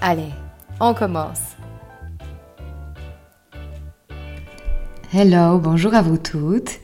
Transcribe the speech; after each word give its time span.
Allez, 0.00 0.30
on 0.78 0.94
commence. 0.94 1.40
Hello, 5.12 5.58
bonjour 5.58 5.92
à 5.92 6.02
vous 6.02 6.18
toutes. 6.18 6.78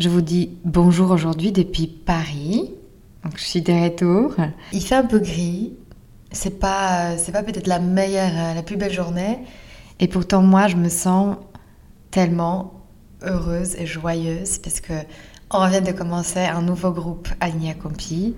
Je 0.00 0.08
vous 0.08 0.22
dis 0.22 0.58
bonjour 0.64 1.12
aujourd'hui 1.12 1.52
depuis 1.52 1.86
Paris. 1.86 2.74
Donc 3.22 3.34
je 3.36 3.44
suis 3.44 3.62
de 3.62 3.72
retour. 3.72 4.34
Il 4.72 4.82
fait 4.82 4.96
un 4.96 5.04
peu 5.04 5.20
gris. 5.20 5.74
C'est 6.32 6.58
pas, 6.58 7.16
c'est 7.16 7.30
pas 7.30 7.44
peut-être 7.44 7.68
la 7.68 7.78
meilleure, 7.78 8.54
la 8.56 8.62
plus 8.64 8.76
belle 8.76 8.92
journée. 8.92 9.38
Et 10.00 10.08
pourtant 10.08 10.42
moi, 10.42 10.66
je 10.66 10.74
me 10.74 10.88
sens 10.88 11.36
tellement 12.10 12.74
heureuse 13.22 13.76
et 13.76 13.86
joyeuse 13.86 14.58
parce 14.58 14.80
que 14.80 14.94
on 15.52 15.64
vient 15.68 15.80
de 15.80 15.92
commencer 15.92 16.40
un 16.40 16.62
nouveau 16.62 16.90
groupe 16.90 17.28
à 17.40 17.50
Compi. 17.80 18.34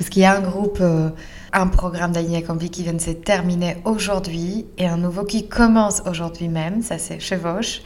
Parce 0.00 0.08
qu'il 0.08 0.22
y 0.22 0.24
a 0.24 0.34
un 0.34 0.40
groupe, 0.40 0.78
euh, 0.80 1.10
un 1.52 1.66
programme 1.66 2.12
d'Agnès 2.12 2.42
Campi 2.42 2.70
qui 2.70 2.84
vient 2.84 2.94
de 2.94 3.02
se 3.02 3.10
terminer 3.10 3.76
aujourd'hui 3.84 4.64
et 4.78 4.86
un 4.86 4.96
nouveau 4.96 5.24
qui 5.24 5.46
commence 5.46 6.00
aujourd'hui 6.06 6.48
même, 6.48 6.80
ça 6.80 6.96
c'est 6.96 7.20
chevauche. 7.20 7.82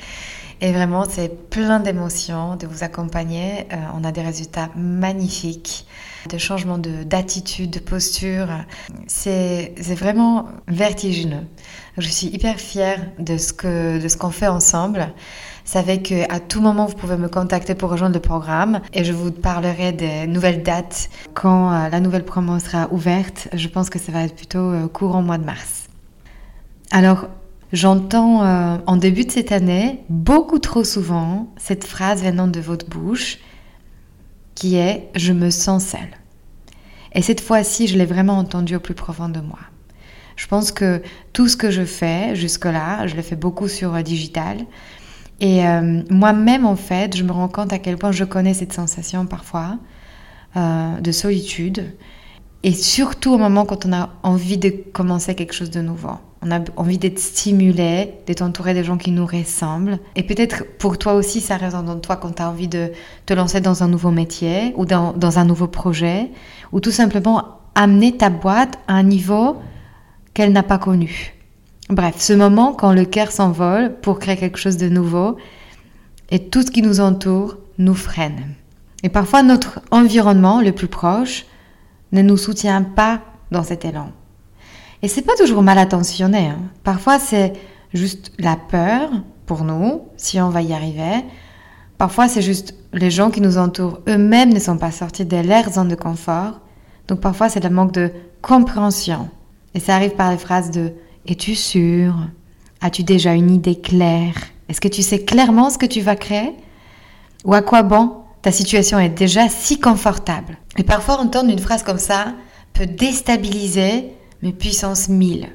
Et 0.61 0.71
vraiment, 0.71 1.07
c'est 1.11 1.51
plein 1.51 1.81
d'émotions 1.81 2.55
de 2.55 2.69
vous 2.69 2.85
accompagner. 2.85 3.67
Euh, 3.73 3.77
on 3.99 4.05
a 4.05 4.13
des 4.13 4.23
résultats 4.23 4.71
magnifiques, 4.77 5.89
de 6.31 6.39
changements 6.39 6.79
d'attitude, 6.79 7.71
de, 7.71 7.81
posture. 7.81 8.47
C'est 9.09 9.75
vraiment 9.97 10.47
vertigineux. 10.69 11.49
Je 11.99 12.09
suis 12.09 12.29
hyper 12.29 12.61
fière 12.61 13.01
de 13.19 13.37
ce 13.39 14.17
qu'on 14.17 14.31
fait 14.31 14.47
ensemble. 14.47 15.13
Savez 15.65 16.03
qu'à 16.03 16.41
tout 16.41 16.61
moment, 16.61 16.85
vous 16.85 16.95
pouvez 16.95 17.17
me 17.17 17.29
contacter 17.29 17.75
pour 17.75 17.91
rejoindre 17.91 18.15
le 18.15 18.21
programme 18.21 18.81
et 18.93 19.03
je 19.03 19.15
vous 19.15 19.33
parlerai 19.33 19.93
des 19.93 20.27
nouvelles 20.27 20.63
dates 20.63 21.09
quand 21.33 21.73
euh, 21.73 21.89
la 21.89 22.01
nouvelle 22.01 22.25
promo 22.25 22.59
sera 22.59 22.93
ouverte. 22.93 23.49
Je 23.55 23.67
pense 23.69 23.89
que 23.89 23.99
ça 23.99 24.13
va 24.13 24.25
être 24.25 24.37
plutôt 24.37 24.59
euh, 24.59 24.89
courant 24.89 25.23
mois 25.23 25.39
de 25.39 25.45
mars. 25.45 25.89
Alors, 26.91 27.29
j'entends 27.73 28.45
euh, 28.45 28.77
en 28.87 28.99
début 28.99 29.25
de 29.25 29.31
cette 29.31 29.53
année 29.53 30.05
beaucoup 30.11 30.59
trop 30.59 30.85
souvent 30.85 31.49
cette 31.57 31.85
phrase 31.85 32.23
venant 32.23 32.47
de 32.47 32.61
votre 32.61 32.87
bouche 32.87 33.39
qui 34.55 34.77
est⁇ 34.77 35.11
je 35.19 35.33
me 35.33 35.49
sens 35.49 35.87
seule⁇ 35.87 36.01
Et 37.15 37.23
cette 37.23 37.41
fois-ci, 37.41 37.89
je 37.89 37.97
l'ai 37.97 38.07
vraiment 38.07 38.37
entendu 38.37 38.77
au 38.77 38.81
plus 38.81 38.95
profond 38.95 39.31
de 39.31 39.41
moi. 39.41 39.61
Je 40.37 40.47
pense 40.47 40.73
que 40.73 41.01
tout 41.33 41.49
ce 41.49 41.57
que 41.57 41.71
je 41.71 41.85
fais 41.85 42.35
jusque-là, 42.35 43.07
je 43.07 43.15
le 43.15 43.23
fais 43.23 43.37
beaucoup 43.37 43.69
sur 43.69 43.95
digital, 44.03 44.59
et 45.41 45.67
euh, 45.67 46.03
moi-même, 46.11 46.65
en 46.65 46.77
fait, 46.77 47.17
je 47.17 47.25
me 47.25 47.33
rends 47.33 47.49
compte 47.49 47.73
à 47.73 47.79
quel 47.79 47.97
point 47.97 48.13
je 48.13 48.25
connais 48.25 48.55
cette 48.55 48.73
sensation 48.73 49.27
parfois 49.27 49.79
euh, 50.57 51.01
de 51.01 51.13
solitude. 51.13 51.93
Et 52.63 52.73
surtout 52.73 53.35
au 53.35 53.39
moment 53.39 53.67
quand 53.67 53.85
on 53.85 53.93
a 53.93 54.11
envie 54.23 54.57
de 54.57 54.71
commencer 54.71 55.35
quelque 55.35 55.53
chose 55.53 55.71
de 55.71 55.83
nouveau. 55.83 56.13
On 56.41 56.51
a 56.51 56.61
envie 56.77 56.97
d'être 56.97 57.19
stimulé, 57.19 58.15
d'être 58.27 58.43
entouré 58.43 58.73
des 58.73 58.85
gens 58.85 58.97
qui 58.97 59.11
nous 59.11 59.27
ressemblent. 59.27 59.99
Et 60.17 60.23
peut-être 60.23 60.65
pour 60.79 60.97
toi 60.97 61.15
aussi, 61.15 61.41
ça 61.41 61.57
résonne 61.57 61.87
dans 61.87 61.99
toi 61.99 62.17
quand 62.17 62.37
tu 62.37 62.43
as 62.43 62.49
envie 62.49 62.69
de 62.69 62.93
te 63.27 63.35
lancer 63.35 63.61
dans 63.61 63.83
un 63.83 63.89
nouveau 63.89 64.11
métier 64.11 64.73
ou 64.77 64.87
dans 64.87 65.39
un 65.39 65.45
nouveau 65.45 65.67
projet. 65.67 66.31
Ou 66.73 66.81
tout 66.81 66.91
simplement 66.91 67.59
amener 67.75 68.17
ta 68.17 68.31
boîte 68.31 68.79
à 68.89 68.95
un 68.95 69.03
niveau 69.03 69.57
qu'elle 70.33 70.53
n'a 70.53 70.63
pas 70.63 70.79
connu. 70.79 71.34
Bref, 71.91 72.15
ce 72.19 72.33
moment 72.33 72.73
quand 72.73 72.93
le 72.93 73.05
cœur 73.05 73.31
s'envole 73.31 73.95
pour 74.01 74.19
créer 74.19 74.37
quelque 74.37 74.59
chose 74.59 74.79
de 74.79 74.89
nouveau 74.89 75.37
et 76.31 76.49
tout 76.49 76.63
ce 76.63 76.71
qui 76.71 76.81
nous 76.81 77.01
entoure 77.01 77.59
nous 77.79 77.95
freine. 77.95 78.55
Et 79.03 79.11
parfois 79.11 79.43
notre 79.43 79.81
environnement 79.91 80.63
le 80.63 80.73
plus 80.73 80.89
proche 80.89 81.45
ne 82.13 82.23
nous 82.23 82.39
soutient 82.39 82.83
pas 82.83 83.21
dans 83.51 83.63
cet 83.63 83.85
élan. 83.85 84.13
Et 85.03 85.09
c'est 85.09 85.23
pas 85.23 85.37
toujours 85.37 85.63
mal 85.63 85.77
intentionné. 85.77 86.49
Hein. 86.49 86.59
Parfois 86.85 87.19
c'est 87.19 87.53
juste 87.93 88.33
la 88.39 88.57
peur 88.57 89.11
pour 89.45 89.65
nous, 89.65 90.09
si 90.17 90.41
on 90.41 90.49
va 90.49 90.63
y 90.63 90.73
arriver. 90.73 91.23
Parfois 91.99 92.29
c'est 92.29 92.41
juste 92.41 92.75
les 92.95 93.11
gens 93.11 93.31
qui 93.31 93.43
nous 93.43 93.59
entourent 93.59 94.01
eux-mêmes 94.09 94.55
ne 94.55 94.59
sont 94.59 94.79
pas 94.79 94.91
sortis 94.91 95.27
de 95.27 95.37
leur 95.37 95.71
zone 95.71 95.89
de 95.89 95.97
confort. 95.97 96.61
Donc 97.09 97.21
parfois 97.21 97.51
c'est 97.51 97.63
le 97.63 97.69
manque 97.69 97.93
de 97.93 98.11
compréhension. 98.41 99.29
Et 99.75 99.81
ça 99.81 99.97
arrive 99.97 100.15
par 100.15 100.31
les 100.31 100.39
phrases 100.39 100.71
de 100.71 100.95
es-tu 101.27 101.55
sûr? 101.55 102.15
As-tu 102.81 103.03
déjà 103.03 103.35
une 103.35 103.51
idée 103.51 103.81
claire? 103.81 104.35
Est-ce 104.69 104.81
que 104.81 104.89
tu 104.89 105.03
sais 105.03 105.25
clairement 105.25 105.71
ce 105.71 105.79
que 105.79 105.87
tu 105.87 106.01
vas 106.01 106.17
créer? 106.17 106.53
Ou 107.45 107.55
à 107.55 107.63
quoi 107.63 107.83
bon 107.83 108.17
Ta 108.43 108.53
situation 108.53 108.99
est 108.99 109.11
déjà 109.11 109.49
si 109.49 109.81
confortable? 109.81 110.59
Et 110.77 110.83
parfois 110.83 111.19
entendre 111.19 111.51
une 111.51 111.59
phrase 111.59 111.83
comme 111.83 111.99
ça 111.99 112.35
peut 112.73 112.87
déstabiliser 112.87 114.13
mes 114.43 114.53
puissances 114.53 115.09
mille. 115.09 115.49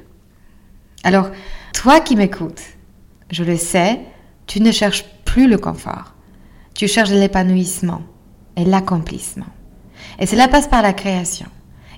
Alors, 1.04 1.30
toi 1.72 2.00
qui 2.00 2.16
m'écoutes, 2.16 2.62
je 3.30 3.44
le 3.44 3.56
sais, 3.56 4.00
tu 4.46 4.60
ne 4.60 4.72
cherches 4.72 5.04
plus 5.24 5.48
le 5.48 5.58
confort. 5.58 6.14
Tu 6.74 6.88
cherches 6.88 7.10
l'épanouissement 7.10 8.02
et 8.56 8.64
l'accomplissement. 8.64 9.46
Et 10.18 10.26
cela 10.26 10.48
passe 10.48 10.66
par 10.66 10.82
la 10.82 10.92
création. 10.92 11.46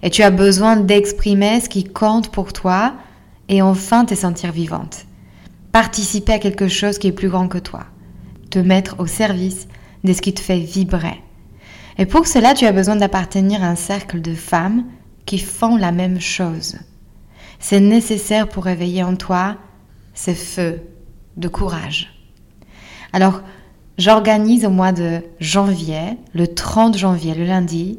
Et 0.02 0.10
tu 0.10 0.22
as 0.22 0.30
besoin 0.30 0.76
d'exprimer 0.76 1.60
ce 1.60 1.68
qui 1.68 1.84
compte 1.84 2.30
pour 2.30 2.52
toi 2.52 2.94
et 3.52 3.60
enfin 3.60 4.06
te 4.06 4.14
sentir 4.14 4.50
vivante. 4.50 5.04
Participer 5.72 6.32
à 6.32 6.38
quelque 6.38 6.68
chose 6.68 6.98
qui 6.98 7.08
est 7.08 7.12
plus 7.12 7.28
grand 7.28 7.48
que 7.48 7.58
toi. 7.58 7.84
Te 8.50 8.58
mettre 8.58 8.96
au 8.98 9.06
service 9.06 9.68
de 10.04 10.14
ce 10.14 10.22
qui 10.22 10.32
te 10.32 10.40
fait 10.40 10.58
vibrer. 10.58 11.22
Et 11.98 12.06
pour 12.06 12.26
cela, 12.26 12.54
tu 12.54 12.64
as 12.64 12.72
besoin 12.72 12.96
d'appartenir 12.96 13.62
à 13.62 13.66
un 13.66 13.74
cercle 13.76 14.22
de 14.22 14.34
femmes 14.34 14.86
qui 15.26 15.38
font 15.38 15.76
la 15.76 15.92
même 15.92 16.18
chose. 16.18 16.78
C'est 17.58 17.78
nécessaire 17.78 18.48
pour 18.48 18.64
réveiller 18.64 19.02
en 19.02 19.16
toi 19.16 19.58
ce 20.14 20.32
feu 20.32 20.80
de 21.36 21.48
courage. 21.48 22.08
Alors, 23.12 23.42
j'organise 23.98 24.64
au 24.64 24.70
mois 24.70 24.92
de 24.92 25.20
janvier, 25.40 26.16
le 26.32 26.46
30 26.46 26.96
janvier, 26.96 27.34
le 27.34 27.44
lundi, 27.44 27.98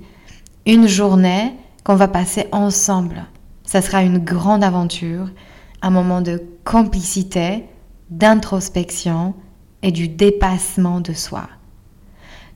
une 0.66 0.88
journée 0.88 1.54
qu'on 1.84 1.96
va 1.96 2.08
passer 2.08 2.48
ensemble 2.52 3.28
ça 3.74 3.82
sera 3.82 4.04
une 4.04 4.20
grande 4.20 4.64
aventure, 4.64 5.32
un 5.82 5.90
moment 5.90 6.22
de 6.22 6.44
complicité, 6.64 7.66
d'introspection 8.12 9.34
et 9.82 9.92
du 9.92 10.08
dépassement 10.08 11.02
de 11.02 11.14
soi. 11.14 11.50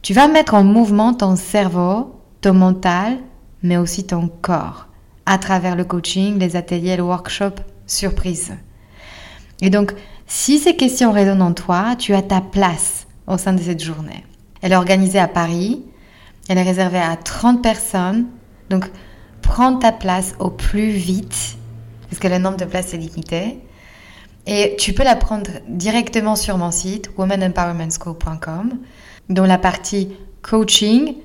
Tu 0.03 0.13
vas 0.13 0.27
mettre 0.27 0.53
en 0.53 0.63
mouvement 0.63 1.15
ton 1.15 1.35
cerveau, 1.35 2.21
ton 2.41 2.53
mental, 2.53 3.17
mais 3.63 3.77
aussi 3.77 4.05
ton 4.05 4.27
corps, 4.27 4.89
à 5.25 5.39
travers 5.39 5.75
le 5.75 5.85
coaching, 5.85 6.37
les 6.37 6.55
ateliers, 6.55 6.97
le 6.97 7.01
workshop 7.01 7.55
surprise. 7.87 8.53
Et 9.59 9.71
donc, 9.71 9.95
si 10.27 10.59
ces 10.59 10.75
questions 10.75 11.11
résonnent 11.11 11.41
en 11.41 11.53
toi, 11.53 11.95
tu 11.97 12.13
as 12.13 12.21
ta 12.21 12.41
place 12.41 13.07
au 13.25 13.39
sein 13.39 13.53
de 13.53 13.61
cette 13.63 13.83
journée. 13.83 14.23
Elle 14.61 14.73
est 14.73 14.75
organisée 14.75 15.17
à 15.17 15.27
Paris, 15.27 15.81
elle 16.47 16.59
est 16.59 16.61
réservée 16.61 16.99
à 16.99 17.15
30 17.15 17.63
personnes, 17.63 18.27
donc 18.69 18.91
prends 19.47 19.77
ta 19.77 19.93
place 19.93 20.35
au 20.39 20.49
plus 20.49 20.89
vite, 20.89 21.57
parce 22.09 22.19
que 22.19 22.27
le 22.27 22.37
nombre 22.37 22.57
de 22.57 22.65
places 22.65 22.93
est 22.93 22.97
limité. 22.97 23.59
Et 24.45 24.75
tu 24.77 24.93
peux 24.93 25.03
la 25.03 25.15
prendre 25.15 25.49
directement 25.67 26.35
sur 26.35 26.57
mon 26.57 26.69
site, 26.69 27.09
womanempowermentschool.com, 27.17 28.73
dans 29.29 29.45
la 29.45 29.57
partie 29.57 30.09
coaching, 30.41 31.15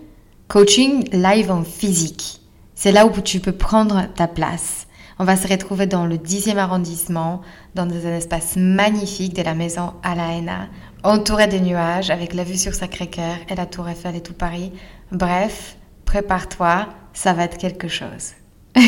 coaching 0.48 1.08
live 1.12 1.50
en 1.50 1.62
physique. 1.64 2.40
C'est 2.74 2.92
là 2.92 3.06
où 3.06 3.20
tu 3.20 3.40
peux 3.40 3.52
prendre 3.52 4.06
ta 4.14 4.28
place. 4.28 4.86
On 5.18 5.24
va 5.24 5.36
se 5.36 5.46
retrouver 5.46 5.86
dans 5.86 6.06
le 6.06 6.16
10e 6.16 6.56
arrondissement, 6.56 7.42
dans 7.74 7.84
un 7.84 8.16
espace 8.16 8.56
magnifique 8.56 9.34
de 9.34 9.42
la 9.42 9.54
maison 9.54 9.92
à 10.02 10.14
la 10.14 10.28
Haena, 10.28 10.68
entouré 11.02 11.48
de 11.48 11.58
nuages, 11.58 12.10
avec 12.10 12.34
la 12.34 12.44
vue 12.44 12.56
sur 12.56 12.72
Sacré-Cœur 12.72 13.36
et 13.48 13.54
la 13.56 13.66
Tour 13.66 13.88
Eiffel 13.88 14.16
et 14.16 14.22
tout 14.22 14.32
Paris. 14.32 14.72
Bref, 15.10 15.76
prépare-toi, 16.04 16.86
ça 17.12 17.32
va 17.32 17.44
être 17.44 17.58
quelque 17.58 17.88
chose. 17.88 18.32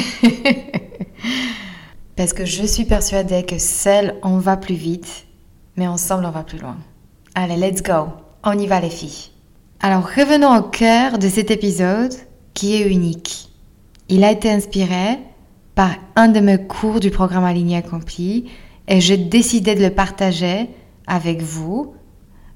Parce 2.17 2.33
que 2.33 2.45
je 2.45 2.65
suis 2.65 2.85
persuadée 2.85 3.45
que 3.45 3.59
seul 3.59 4.15
on 4.23 4.39
va 4.39 4.57
plus 4.57 4.77
vite, 4.77 5.27
mais 5.77 5.89
ensemble 5.89 6.25
on 6.25 6.31
va 6.31 6.45
plus 6.45 6.59
loin. 6.59 6.77
Allez, 7.35 7.57
let's 7.57 7.83
go. 7.83 8.07
On 8.45 8.59
y 8.59 8.67
va 8.67 8.81
les 8.81 8.91
filles. 8.91 9.31
Alors 9.81 10.05
revenons 10.05 10.57
au 10.57 10.63
cœur 10.63 11.19
de 11.19 11.29
cet 11.29 11.51
épisode 11.51 12.15
qui 12.55 12.75
est 12.75 12.89
unique. 12.89 13.51
Il 14.09 14.23
a 14.23 14.31
été 14.31 14.51
inspiré 14.51 15.19
par 15.75 15.91
un 16.15 16.29
de 16.29 16.41
mes 16.41 16.59
cours 16.59 17.01
du 17.01 17.11
programme 17.11 17.45
Aligné 17.45 17.79
Accompli 17.79 18.51
et 18.87 19.01
j'ai 19.01 19.17
décidé 19.17 19.75
de 19.75 19.83
le 19.83 19.91
partager 19.91 20.69
avec 21.07 21.43
vous, 21.43 21.95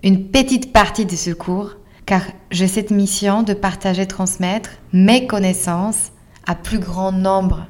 une 0.03 0.29
petite 0.29 0.73
partie 0.73 1.07
de 1.07 1.17
ce 1.17 1.31
cours, 1.31 1.77
car 2.09 2.23
j'ai 2.51 2.69
cette 2.69 2.91
mission 2.91 3.43
de 3.43 3.53
partager, 3.53 4.07
transmettre 4.07 4.71
mes 4.95 5.27
connaissances 5.27 6.11
à 6.47 6.55
plus 6.55 6.79
grand 6.79 7.13
nombre 7.13 7.67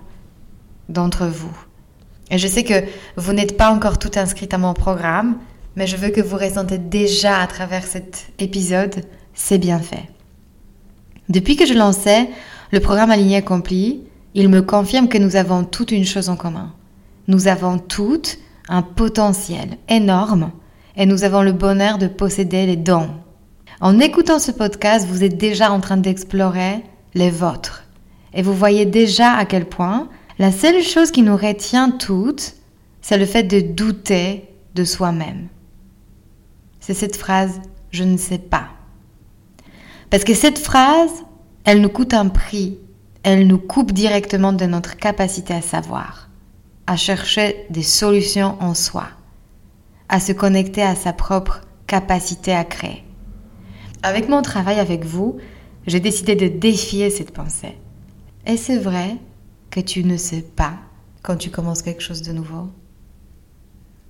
d'entre 0.89 1.27
vous. 1.27 1.51
Et 2.31 2.39
je 2.39 2.47
sais 2.47 2.63
que 2.63 2.85
vous 3.17 3.33
n'êtes 3.33 3.57
pas 3.57 3.73
encore 3.73 3.99
tout 3.99 4.13
inscrit 4.15 4.49
à 4.53 4.59
mon 4.59 4.75
programme, 4.75 5.39
mais 5.75 5.89
je 5.89 5.97
veux 5.97 6.11
que 6.11 6.21
vous 6.21 6.37
ressentez 6.37 6.79
déjà 6.79 7.41
à 7.41 7.49
travers 7.49 7.85
cet 7.85 8.29
épisode, 8.39 9.03
c'est 9.35 9.59
bien 9.59 9.81
fait. 9.81 10.09
Depuis 11.29 11.57
que 11.57 11.67
je 11.67 11.75
lançais 11.75 12.31
le 12.71 12.79
programme 12.79 13.11
Aligné 13.11 13.39
Accompli, 13.39 14.05
il 14.35 14.49
me 14.49 14.63
confirme 14.63 15.09
que 15.09 15.19
nous 15.19 15.35
avons 15.35 15.65
toute 15.65 15.91
une 15.91 16.05
chose 16.05 16.29
en 16.29 16.37
commun. 16.37 16.73
Nous 17.27 17.49
avons 17.49 17.81
toutes 17.81 18.39
un 18.69 18.83
potentiel 18.83 19.79
énorme 19.89 20.53
et 20.95 21.07
nous 21.07 21.25
avons 21.25 21.43
le 21.43 21.53
bonheur 21.53 21.99
de 21.99 22.07
posséder 22.07 22.67
les 22.67 22.77
dons. 22.77 23.11
En 23.81 24.01
écoutant 24.01 24.41
ce 24.41 24.51
podcast, 24.51 25.07
vous 25.07 25.23
êtes 25.23 25.37
déjà 25.37 25.71
en 25.71 25.79
train 25.79 25.99
d'explorer 25.99 26.83
les 27.15 27.31
vôtres. 27.31 27.85
Et 28.35 28.43
vous 28.43 28.55
voyez 28.55 28.87
déjà 28.87 29.35
à 29.35 29.45
quel 29.45 29.67
point 29.67 30.09
la 30.41 30.51
seule 30.51 30.83
chose 30.83 31.13
qui 31.13 31.23
nous 31.23 31.37
retient 31.37 31.93
toutes, 31.93 32.55
c'est 33.01 33.19
le 33.19 33.25
fait 33.25 33.45
de 33.45 33.61
douter 33.61 34.49
de 34.75 34.85
soi-même. 34.85 35.47
C'est 36.81 36.95
cette 36.95 37.17
phrase 37.17 37.61
je 37.91 38.05
ne 38.05 38.17
sais 38.17 38.39
pas. 38.39 38.69
Parce 40.11 40.25
que 40.25 40.35
cette 40.35 40.59
phrase, 40.59 41.25
elle 41.65 41.81
nous 41.81 41.89
coûte 41.89 42.15
un 42.15 42.29
prix. 42.29 42.79
Elle 43.23 43.47
nous 43.47 43.59
coupe 43.59 43.93
directement 43.93 44.53
de 44.53 44.67
notre 44.67 44.97
capacité 44.97 45.55
à 45.55 45.63
savoir, 45.63 46.29
à 46.87 46.97
chercher 46.97 47.67
des 47.71 47.83
solutions 47.83 48.57
en 48.61 48.75
soi, 48.75 49.07
à 50.09 50.21
se 50.21 50.33
connecter 50.33 50.83
à 50.83 50.95
sa 50.95 51.13
propre 51.13 51.63
capacité 51.87 52.55
à 52.55 52.65
créer. 52.65 53.08
Avec 54.03 54.29
mon 54.29 54.43
travail 54.43 54.79
avec 54.79 55.05
vous, 55.05 55.39
j'ai 55.87 56.01
décidé 56.01 56.37
de 56.37 56.49
défier 56.49 57.11
cette 57.11 57.33
pensée. 57.33 57.77
Et 58.47 58.57
c'est 58.57 58.79
vrai 58.79 59.17
que 59.71 59.81
tu 59.81 60.05
ne 60.05 60.17
sais 60.17 60.43
pas 60.43 60.75
quand 61.23 61.37
tu 61.37 61.51
commences 61.51 61.83
quelque 61.83 62.03
chose 62.03 62.23
de 62.23 62.33
nouveau? 62.33 62.69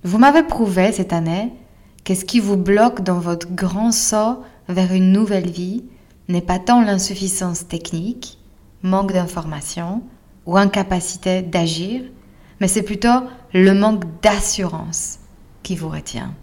Vous 0.03 0.17
m'avez 0.17 0.43
prouvé 0.43 0.91
cette 0.91 1.11
année 1.11 1.51
que 2.05 2.15
ce 2.15 2.23
qui 2.23 2.39
vous 2.39 2.55
bloque 2.55 3.01
dans 3.01 3.19
votre 3.19 3.53
grand 3.53 3.91
saut 3.91 4.43
vers 4.67 4.93
une 4.93 5.11
nouvelle 5.11 5.49
vie 5.49 5.83
n'est 6.29 6.41
pas 6.41 6.59
tant 6.59 6.81
l'insuffisance 6.81 7.67
technique, 7.67 8.37
manque 8.83 9.11
d'information 9.11 10.03
ou 10.45 10.57
incapacité 10.57 11.41
d'agir, 11.41 12.01
mais 12.61 12.67
c'est 12.67 12.83
plutôt 12.83 13.23
le 13.53 13.73
manque 13.73 14.03
d'assurance 14.21 15.19
qui 15.63 15.75
vous 15.75 15.89
retient. 15.89 16.33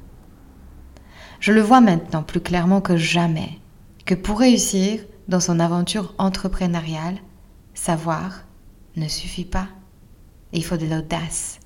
Je 1.41 1.53
le 1.53 1.61
vois 1.61 1.81
maintenant 1.81 2.23
plus 2.23 2.41
clairement 2.41 2.81
que 2.81 2.97
jamais 2.97 3.59
que 4.05 4.15
pour 4.15 4.39
réussir 4.39 5.01
dans 5.29 5.41
son 5.41 5.61
aventure 5.61 6.15
entrepreneuriale, 6.19 7.19
savoir 7.75 8.45
ne 8.97 9.09
suffit 9.09 9.45
pas. 9.45 9.69
Il 10.53 10.65
faut 10.65 10.77
de 10.77 10.87
l'audace, 10.87 11.59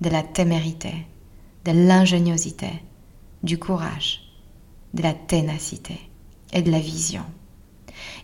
de 0.00 0.10
la 0.10 0.22
témérité, 0.22 1.06
de 1.64 1.72
l'ingéniosité, 1.72 2.82
du 3.42 3.58
courage, 3.58 4.20
de 4.92 5.02
la 5.02 5.14
ténacité 5.14 5.98
et 6.52 6.62
de 6.62 6.70
la 6.70 6.80
vision. 6.80 7.24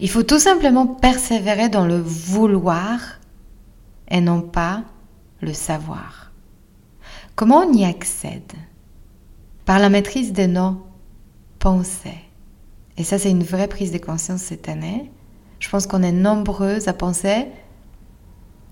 Il 0.01 0.11
faut 0.11 0.25
tout 0.25 0.39
simplement 0.39 0.87
persévérer 0.87 1.69
dans 1.69 1.87
le 1.87 2.01
vouloir 2.01 2.99
et 4.09 4.21
non 4.21 4.43
pas 4.43 4.83
le 5.41 5.53
savoir. 5.53 6.33
Comment 7.37 7.61
on 7.61 7.73
y 7.73 7.85
accède? 7.85 8.53
Par 9.65 9.79
la 9.79 9.89
maîtrise 9.89 10.33
de 10.33 10.47
nos 10.47 10.85
pensées. 11.61 12.19
Et 12.97 13.05
ça, 13.05 13.19
c'est 13.19 13.31
une 13.31 13.45
vraie 13.45 13.69
prise 13.69 13.93
de 13.93 13.99
conscience 13.99 14.43
cette 14.43 14.69
année. 14.69 15.13
Je 15.61 15.69
pense 15.69 15.87
qu'on 15.87 16.03
est 16.03 16.11
nombreuses 16.11 16.89
à 16.89 16.93
penser 16.93 17.47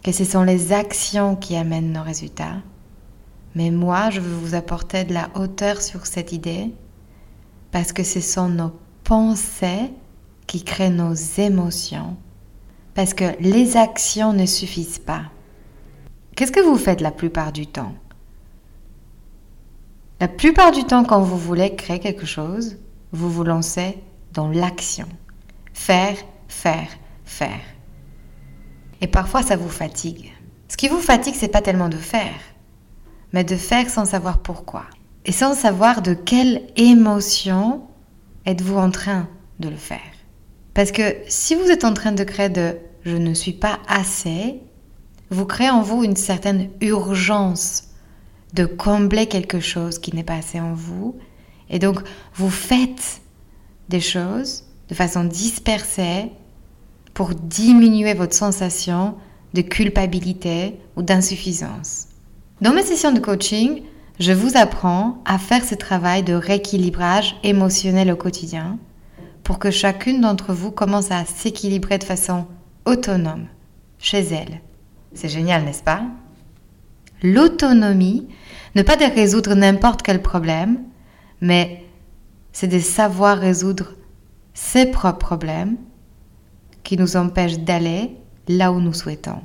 que 0.03 0.11
ce 0.11 0.25
sont 0.25 0.43
les 0.43 0.73
actions 0.73 1.37
qui 1.37 1.55
amènent 1.55 1.93
nos 1.93 2.03
résultats. 2.03 2.57
Mais 3.55 3.71
moi, 3.71 4.11
je 4.11 4.21
veux 4.21 4.35
vous 4.35 4.55
apporter 4.55 5.05
de 5.05 5.15
la 5.15 5.29
hauteur 5.35 5.81
sur 5.81 6.07
cette 6.07 6.33
idée 6.33 6.73
parce 7.71 7.93
que 7.93 8.03
ce 8.03 8.21
sont 8.21 8.49
nos 8.49 8.73
pensées 9.05 9.93
qui 10.47 10.65
créent 10.65 10.91
nos 10.91 11.15
émotions. 11.15 12.17
Parce 12.95 13.15
que 13.15 13.37
les 13.41 13.77
actions 13.77 14.33
ne 14.33 14.47
suffisent 14.47 14.99
pas. 14.99 15.23
Qu'est-ce 16.35 16.53
que 16.53 16.61
vous 16.61 16.77
faites 16.77 17.01
la 17.01 17.11
plupart 17.11 17.53
du 17.53 17.67
temps? 17.67 17.95
La 20.21 20.27
plupart 20.27 20.73
du 20.73 20.83
temps, 20.83 21.05
quand 21.05 21.21
vous 21.21 21.39
voulez 21.39 21.77
créer 21.77 22.01
quelque 22.01 22.27
chose, 22.27 22.77
vous 23.13 23.31
vous 23.31 23.45
lancez 23.45 23.99
dans 24.33 24.49
l'action. 24.49 25.07
Faire, 25.73 26.17
faire, 26.49 26.89
faire. 27.25 27.61
Et 29.01 29.07
parfois, 29.07 29.43
ça 29.43 29.57
vous 29.57 29.69
fatigue. 29.69 30.33
Ce 30.67 30.77
qui 30.77 30.89
vous 30.89 30.99
fatigue, 30.99 31.37
c'est 31.37 31.47
pas 31.47 31.63
tellement 31.63 31.89
de 31.89 31.97
faire, 31.97 32.41
mais 33.33 33.45
de 33.45 33.55
faire 33.55 33.89
sans 33.89 34.07
savoir 34.07 34.39
pourquoi. 34.39 34.87
Et 35.25 35.33
sans 35.33 35.55
savoir 35.55 36.03
de 36.03 36.15
quelle 36.15 36.63
émotion 36.77 37.83
êtes-vous 38.45 38.77
en 38.77 38.91
train 38.91 39.29
de 39.61 39.69
le 39.69 39.77
faire. 39.77 39.99
Parce 40.75 40.91
que 40.91 41.17
si 41.29 41.55
vous 41.55 41.71
êtes 41.71 41.85
en 41.85 41.95
train 41.95 42.13
de 42.13 42.25
créer 42.25 42.49
de 42.49 42.77
je 43.05 43.17
ne 43.17 43.35
suis 43.35 43.53
pas 43.53 43.79
assez, 43.87 44.61
vous 45.31 45.47
créez 45.47 45.71
en 45.71 45.83
vous 45.83 46.03
une 46.03 46.17
certaine 46.17 46.71
urgence 46.81 47.85
de 48.55 48.65
combler 48.65 49.27
quelque 49.27 49.61
chose 49.61 49.99
qui 49.99 50.15
n'est 50.15 50.25
pas 50.25 50.37
assez 50.37 50.61
en 50.61 50.75
vous. 50.75 51.17
Et 51.71 51.79
donc, 51.79 52.01
vous 52.35 52.51
faites 52.51 53.21
des 53.89 54.01
choses 54.01 54.65
de 54.89 54.95
façon 54.95 55.25
dispersée 55.25 56.31
pour 57.15 57.35
diminuer 57.35 58.15
votre 58.15 58.35
sensation 58.35 59.17
de 59.55 59.63
culpabilité 59.63 60.77
ou 60.97 61.03
d'insuffisance. 61.03 62.07
Dans 62.61 62.73
mes 62.73 62.83
sessions 62.83 63.13
de 63.13 63.21
coaching, 63.21 63.83
je 64.19 64.33
vous 64.33 64.57
apprends 64.57 65.23
à 65.25 65.39
faire 65.39 65.65
ce 65.65 65.75
travail 65.75 66.23
de 66.23 66.35
rééquilibrage 66.35 67.37
émotionnel 67.43 68.11
au 68.11 68.17
quotidien 68.17 68.79
pour 69.45 69.59
que 69.59 69.71
chacune 69.71 70.21
d'entre 70.21 70.53
vous 70.53 70.71
commence 70.71 71.11
à 71.11 71.25
s'équilibrer 71.25 71.99
de 71.99 72.05
façon 72.05 72.47
autonome, 72.85 73.47
chez 73.99 74.19
elle. 74.19 74.61
C'est 75.15 75.29
génial, 75.29 75.65
n'est-ce 75.65 75.83
pas? 75.83 76.03
L'autonomie, 77.23 78.29
ne 78.75 78.83
pas 78.83 78.97
de 78.97 79.05
résoudre 79.05 79.55
n'importe 79.55 80.03
quel 80.03 80.23
problème, 80.23 80.79
mais 81.41 81.85
c'est 82.53 82.69
de 82.69 82.79
savoir 82.79 83.39
résoudre 83.39 83.95
ses 84.55 84.87
propres 84.87 85.19
problèmes 85.19 85.77
qui 86.83 86.97
nous 86.97 87.17
empêche 87.17 87.59
d'aller 87.59 88.17
là 88.49 88.73
où 88.73 88.81
nous 88.81 88.93
souhaitons. 88.93 89.43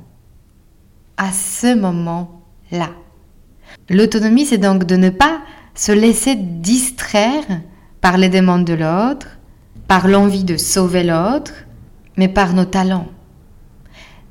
À 1.16 1.30
ce 1.32 1.74
moment-là. 1.74 2.90
L'autonomie, 3.88 4.46
c'est 4.46 4.58
donc 4.58 4.84
de 4.84 4.96
ne 4.96 5.10
pas 5.10 5.40
se 5.74 5.92
laisser 5.92 6.36
distraire 6.36 7.44
par 8.00 8.18
les 8.18 8.28
demandes 8.28 8.64
de 8.64 8.74
l'autre, 8.74 9.38
par 9.88 10.08
l'envie 10.08 10.44
de 10.44 10.56
sauver 10.56 11.04
l'autre, 11.04 11.52
mais 12.16 12.28
par 12.28 12.52
nos 12.52 12.64
talents. 12.64 13.08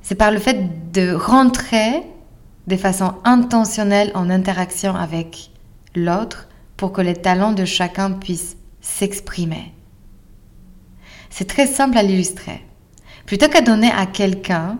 C'est 0.01 0.15
par 0.15 0.31
le 0.31 0.39
fait 0.39 0.91
de 0.91 1.13
rentrer 1.13 2.03
de 2.67 2.77
façon 2.77 3.15
intentionnelle 3.23 4.11
en 4.15 4.29
interaction 4.29 4.95
avec 4.95 5.51
l'autre 5.95 6.47
pour 6.77 6.91
que 6.91 7.01
les 7.01 7.15
talents 7.15 7.51
de 7.51 7.65
chacun 7.65 8.11
puissent 8.11 8.57
s'exprimer. 8.81 9.73
C'est 11.29 11.47
très 11.47 11.67
simple 11.67 11.97
à 11.97 12.03
l'illustrer. 12.03 12.63
Plutôt 13.25 13.47
qu'à 13.47 13.61
donner 13.61 13.91
à 13.91 14.05
quelqu'un 14.05 14.77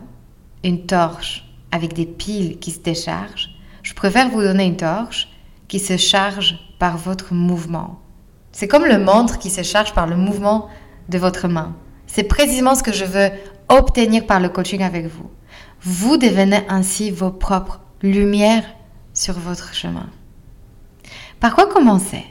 une 0.62 0.86
torche 0.86 1.48
avec 1.72 1.94
des 1.94 2.06
piles 2.06 2.58
qui 2.58 2.70
se 2.70 2.80
déchargent, 2.80 3.50
je 3.82 3.94
préfère 3.94 4.28
vous 4.28 4.42
donner 4.42 4.64
une 4.64 4.76
torche 4.76 5.28
qui 5.68 5.78
se 5.78 5.96
charge 5.96 6.58
par 6.78 6.96
votre 6.96 7.34
mouvement. 7.34 8.00
C'est 8.52 8.68
comme 8.68 8.84
le 8.84 8.98
montre 8.98 9.38
qui 9.38 9.50
se 9.50 9.62
charge 9.62 9.94
par 9.94 10.06
le 10.06 10.16
mouvement 10.16 10.68
de 11.08 11.18
votre 11.18 11.48
main. 11.48 11.74
C'est 12.06 12.24
précisément 12.24 12.74
ce 12.74 12.82
que 12.82 12.92
je 12.92 13.04
veux 13.04 13.30
obtenir 13.68 14.26
par 14.26 14.40
le 14.40 14.48
coaching 14.48 14.82
avec 14.82 15.06
vous. 15.06 15.30
Vous 15.86 16.16
devenez 16.16 16.62
ainsi 16.70 17.10
vos 17.10 17.30
propres 17.30 17.82
lumière 18.00 18.64
sur 19.12 19.34
votre 19.34 19.74
chemin. 19.74 20.08
Par 21.40 21.54
quoi 21.54 21.66
commencer? 21.66 22.24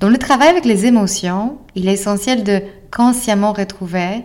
Dans 0.00 0.08
le 0.08 0.16
travail 0.16 0.48
avec 0.48 0.64
les 0.64 0.86
émotions, 0.86 1.58
il 1.74 1.88
est 1.88 1.92
essentiel 1.92 2.42
de 2.42 2.62
consciemment 2.90 3.52
retrouver 3.52 4.24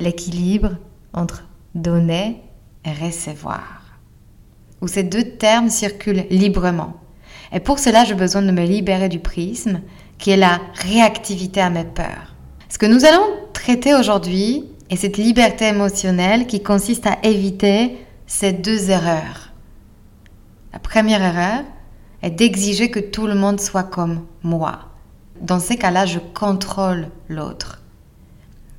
l'équilibre 0.00 0.78
entre 1.12 1.44
donner 1.76 2.42
et 2.84 2.92
recevoir, 2.92 4.00
où 4.80 4.88
ces 4.88 5.04
deux 5.04 5.36
termes 5.36 5.70
circulent 5.70 6.26
librement. 6.30 6.94
Et 7.52 7.60
pour 7.60 7.78
cela, 7.78 8.04
j'ai 8.04 8.14
besoin 8.14 8.42
de 8.42 8.50
me 8.50 8.64
libérer 8.64 9.08
du 9.08 9.20
prisme, 9.20 9.80
qui 10.18 10.32
est 10.32 10.36
la 10.36 10.60
réactivité 10.74 11.60
à 11.60 11.70
mes 11.70 11.84
peurs. 11.84 12.34
Ce 12.68 12.78
que 12.78 12.86
nous 12.86 13.04
allons 13.04 13.26
traiter 13.52 13.94
aujourd'hui 13.94 14.64
est 14.90 14.96
cette 14.96 15.16
liberté 15.16 15.66
émotionnelle 15.66 16.46
qui 16.46 16.62
consiste 16.62 17.06
à 17.06 17.18
éviter 17.22 17.98
ces 18.26 18.52
deux 18.52 18.90
erreurs. 18.90 19.52
La 20.72 20.78
première 20.78 21.22
erreur 21.22 21.64
est 22.22 22.30
d'exiger 22.30 22.90
que 22.90 23.00
tout 23.00 23.26
le 23.26 23.34
monde 23.34 23.60
soit 23.60 23.84
comme 23.84 24.24
moi. 24.42 24.90
Dans 25.40 25.60
ces 25.60 25.76
cas-là, 25.76 26.06
je 26.06 26.18
contrôle 26.18 27.08
l'autre. 27.28 27.82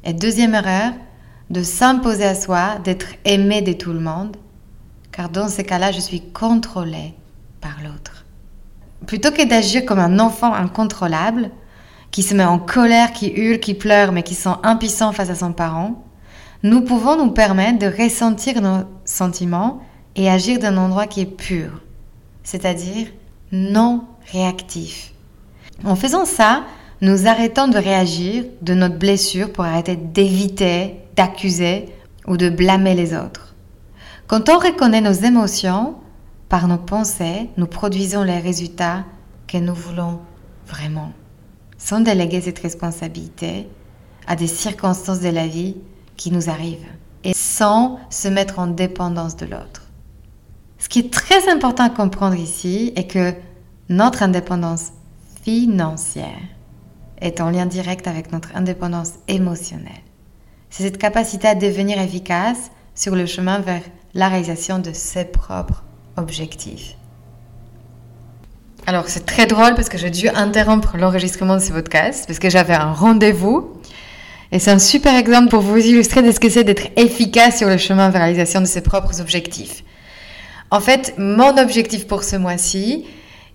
Et 0.04 0.14
deuxième 0.14 0.56
erreur, 0.56 0.94
de 1.50 1.64
s'imposer 1.64 2.26
à 2.26 2.36
soi, 2.36 2.80
d'être 2.84 3.08
aimé 3.24 3.62
de 3.62 3.74
tout 3.74 3.94
le 3.94 4.00
monde, 4.00 4.38
car 5.12 5.30
dans 5.30 5.48
ces 5.48 5.64
cas-là, 5.64 5.92
je 5.92 6.00
suis 6.00 6.22
contrôlé 6.32 7.14
par 7.62 7.78
l'autre. 7.84 8.26
Plutôt 9.06 9.32
que 9.32 9.48
d'agir 9.48 9.86
comme 9.86 10.00
un 10.00 10.20
enfant 10.20 10.54
incontrôlable, 10.54 11.52
qui 12.16 12.24
se 12.24 12.34
met 12.34 12.46
en 12.46 12.60
colère, 12.60 13.12
qui 13.12 13.28
hurle, 13.28 13.60
qui 13.60 13.74
pleure, 13.74 14.14
mais 14.14 14.24
qui 14.24 14.36
sent 14.36 14.56
impuissant 14.64 15.12
face 15.12 15.30
à 15.30 15.36
son 15.36 15.52
parent, 15.52 16.02
nous 16.64 16.80
pouvons 16.80 17.18
nous 17.18 17.32
permettre 17.32 17.78
de 17.78 18.04
ressentir 18.04 18.62
nos 18.62 18.86
sentiments 19.04 19.82
et 20.16 20.30
agir 20.30 20.58
d'un 20.60 20.78
endroit 20.78 21.08
qui 21.08 21.20
est 21.20 21.26
pur, 21.26 21.82
c'est-à-dire 22.42 23.08
non 23.52 24.06
réactif. 24.32 25.12
En 25.84 25.98
faisant 25.98 26.24
ça, 26.24 26.64
nous 27.02 27.28
arrêtons 27.28 27.68
de 27.68 27.78
réagir 27.78 28.46
de 28.62 28.74
notre 28.74 28.98
blessure 28.98 29.52
pour 29.52 29.66
arrêter 29.66 29.98
d'éviter, 29.98 30.96
d'accuser 31.18 31.88
ou 32.28 32.38
de 32.38 32.50
blâmer 32.50 32.96
les 32.96 33.14
autres. 33.14 33.56
Quand 34.28 34.48
on 34.48 34.58
reconnaît 34.58 35.02
nos 35.02 35.12
émotions, 35.12 35.96
par 36.48 36.70
nos 36.70 36.78
pensées, 36.78 37.50
nous 37.58 37.68
produisons 37.68 38.24
les 38.24 38.40
résultats 38.40 39.04
que 39.48 39.58
nous 39.58 39.76
voulons 39.76 40.22
vraiment, 40.66 41.12
sans 41.86 42.00
déléguer 42.00 42.42
cette 42.42 42.58
responsabilité 42.58 43.68
à 44.26 44.36
des 44.36 44.48
circonstances 44.48 45.20
de 45.20 45.30
la 45.30 45.46
vie 45.46 45.78
qui 46.18 46.32
nous 46.32 46.50
arrivent 46.50 46.88
et 47.24 47.34
sans 47.36 48.00
se 48.10 48.28
mettre 48.28 48.58
en 48.58 48.66
dépendance 48.66 49.36
de 49.36 49.46
l'autre. 49.46 49.84
Ce 50.80 50.90
qui 50.90 50.98
est 50.98 51.14
très 51.14 51.48
important 51.48 51.84
à 51.84 51.92
comprendre 51.92 52.38
ici 52.38 52.92
est 52.96 53.06
que 53.06 53.36
notre 53.90 54.24
indépendance 54.24 54.94
financière 55.44 56.42
est 57.22 57.40
en 57.40 57.52
lien 57.52 57.68
direct 57.68 58.08
avec 58.08 58.32
notre 58.32 58.56
indépendance 58.56 59.14
émotionnelle. 59.28 59.94
C'est 60.72 60.84
cette 60.84 60.98
capacité 60.98 61.48
à 61.48 61.56
devenir 61.56 62.00
efficace 62.00 62.72
sur 62.96 63.16
le 63.16 63.28
chemin 63.28 63.60
vers 63.60 63.84
la 64.16 64.28
réalisation 64.28 64.80
de 64.80 64.92
ses 64.92 65.26
propres 65.26 65.84
objectifs. 66.18 66.96
Alors 68.88 69.10
c'est 69.10 69.26
très 69.26 69.48
drôle 69.48 69.74
parce 69.74 69.90
que 69.90 69.98
j'ai 69.98 70.12
dû 70.12 70.30
interrompre 70.30 70.96
l'enregistrement 70.98 71.56
de 71.56 71.62
ce 71.62 71.72
podcast 71.72 72.26
parce 72.28 72.38
que 72.38 72.52
j'avais 72.52 72.76
un 72.76 72.92
rendez-vous 72.92 73.74
et 74.52 74.60
c'est 74.60 74.70
un 74.70 74.78
super 74.78 75.16
exemple 75.16 75.50
pour 75.50 75.62
vous 75.62 75.78
illustrer 75.78 76.22
de 76.22 76.32
ce 76.32 76.40
que 76.40 76.50
c'est 76.50 76.64
d'être 76.64 76.88
efficace 76.96 77.58
sur 77.58 77.68
le 77.68 77.78
chemin 77.78 78.10
vers 78.10 78.22
réalisation 78.22 78.62
de 78.62 78.68
ses 78.68 78.82
propres 78.82 79.22
objectifs. 79.22 79.84
En 80.70 80.80
fait, 80.80 81.16
mon 81.18 81.58
objectif 81.58 82.06
pour 82.06 82.24
ce 82.24 82.36
mois-ci 82.36 83.06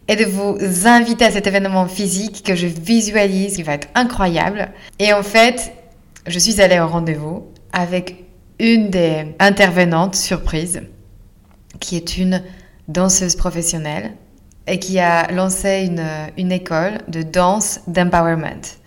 est 0.09 0.17
de 0.17 0.25
vous 0.25 0.59
inviter 0.89 1.27
à 1.27 1.31
cet 1.31 1.47
événement 1.47 1.87
physique 1.87 2.43
que 2.45 2.57
je 2.57 2.67
visualise, 2.67 3.55
qui 3.55 3.63
va 3.63 3.75
être 3.75 3.89
incroyable. 3.95 4.71
Et 4.99 5.13
en 5.13 5.23
fait, 5.23 5.73
je 6.27 6.39
suis 6.41 6.61
allée 6.61 6.81
au 6.81 6.89
rendez-vous 6.89 7.47
avec 7.73 8.25
une 8.59 8.91
des 8.91 9.27
intervenantes 9.39 10.17
surprise, 10.17 10.83
qui 11.79 11.97
est 11.97 12.19
une 12.19 12.43
danseuse 12.89 13.37
professionnelle 13.37 14.13
et 14.67 14.79
qui 14.79 14.99
a 14.99 15.31
lancé 15.33 15.87
une, 15.87 16.07
une 16.37 16.53
école 16.53 16.99
de 17.09 17.23
danse 17.23 17.81
d'empowerment 17.87 18.81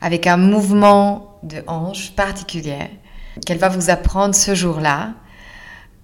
avec 0.00 0.26
un 0.26 0.36
mouvement 0.36 1.38
de 1.42 1.62
hanche 1.66 2.12
particulier 2.14 2.90
qu'elle 3.44 3.58
va 3.58 3.68
vous 3.68 3.90
apprendre 3.90 4.34
ce 4.34 4.54
jour-là 4.54 5.14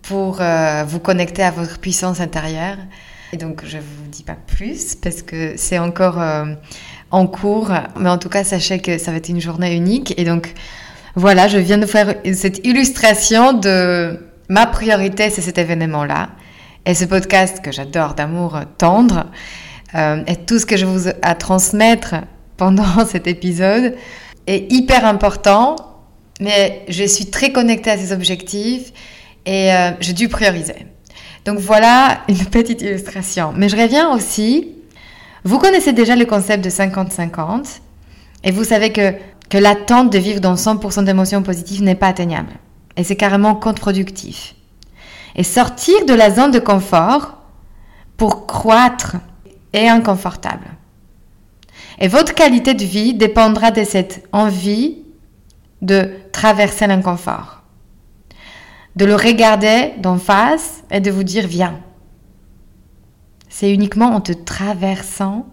pour 0.02 0.40
euh, 0.40 0.84
vous 0.86 1.00
connecter 1.00 1.42
à 1.42 1.50
votre 1.50 1.78
puissance 1.78 2.20
intérieure. 2.20 2.76
Et 3.32 3.36
donc, 3.36 3.62
je 3.66 3.78
ne 3.78 3.82
vous 3.82 4.08
dis 4.08 4.22
pas 4.22 4.36
plus 4.46 4.94
parce 4.94 5.22
que 5.22 5.54
c'est 5.56 5.78
encore 5.78 6.20
euh, 6.20 6.54
en 7.10 7.26
cours. 7.26 7.72
Mais 7.98 8.10
en 8.10 8.18
tout 8.18 8.28
cas, 8.28 8.44
sachez 8.44 8.78
que 8.80 8.98
ça 8.98 9.10
va 9.10 9.16
être 9.16 9.28
une 9.28 9.40
journée 9.40 9.74
unique. 9.74 10.14
Et 10.18 10.24
donc, 10.24 10.52
voilà, 11.16 11.48
je 11.48 11.58
viens 11.58 11.78
de 11.78 11.86
faire 11.86 12.14
cette 12.34 12.64
illustration 12.66 13.52
de 13.54 14.20
ma 14.48 14.66
priorité, 14.66 15.30
c'est 15.30 15.40
cet 15.40 15.58
événement-là. 15.58 16.30
Et 16.86 16.94
ce 16.94 17.06
podcast 17.06 17.62
que 17.62 17.72
j'adore 17.72 18.14
d'amour 18.14 18.60
tendre, 18.76 19.24
euh, 19.94 20.22
et 20.26 20.36
tout 20.36 20.58
ce 20.58 20.66
que 20.66 20.76
je 20.76 20.84
vous 20.84 21.08
ai 21.08 21.14
à 21.22 21.34
transmettre 21.34 22.16
pendant 22.56 23.06
cet 23.06 23.26
épisode 23.26 23.94
est 24.46 24.70
hyper 24.70 25.06
important, 25.06 25.76
mais 26.40 26.84
je 26.88 27.04
suis 27.04 27.26
très 27.26 27.52
connectée 27.52 27.90
à 27.90 27.96
ces 27.96 28.12
objectifs 28.12 28.92
et 29.46 29.72
euh, 29.72 29.92
j'ai 30.00 30.12
dû 30.12 30.28
prioriser. 30.28 30.86
Donc 31.46 31.58
voilà 31.58 32.20
une 32.28 32.44
petite 32.50 32.82
illustration. 32.82 33.54
Mais 33.56 33.70
je 33.70 33.76
reviens 33.76 34.14
aussi, 34.14 34.72
vous 35.44 35.58
connaissez 35.58 35.94
déjà 35.94 36.16
le 36.16 36.26
concept 36.26 36.62
de 36.62 36.70
50-50 36.70 37.80
et 38.42 38.50
vous 38.50 38.64
savez 38.64 38.92
que, 38.92 39.14
que 39.48 39.56
l'attente 39.56 40.12
de 40.12 40.18
vivre 40.18 40.40
dans 40.40 40.54
100% 40.54 41.04
d'émotions 41.04 41.42
positives 41.42 41.82
n'est 41.82 41.94
pas 41.94 42.08
atteignable. 42.08 42.52
Et 42.98 43.04
c'est 43.04 43.16
carrément 43.16 43.54
contre-productif. 43.54 44.54
Et 45.36 45.42
sortir 45.42 46.06
de 46.06 46.14
la 46.14 46.30
zone 46.30 46.50
de 46.50 46.58
confort 46.58 47.38
pour 48.16 48.46
croître 48.46 49.16
est 49.72 49.88
inconfortable. 49.88 50.66
Et 51.98 52.08
votre 52.08 52.34
qualité 52.34 52.74
de 52.74 52.84
vie 52.84 53.14
dépendra 53.14 53.70
de 53.70 53.84
cette 53.84 54.26
envie 54.32 54.98
de 55.82 56.10
traverser 56.32 56.86
l'inconfort. 56.86 57.62
De 58.96 59.04
le 59.04 59.16
regarder 59.16 59.92
d'en 59.98 60.18
face 60.18 60.84
et 60.90 61.00
de 61.00 61.10
vous 61.10 61.24
dire 61.24 61.46
viens. 61.46 61.80
C'est 63.48 63.72
uniquement 63.72 64.14
en 64.14 64.20
te 64.20 64.32
traversant 64.32 65.46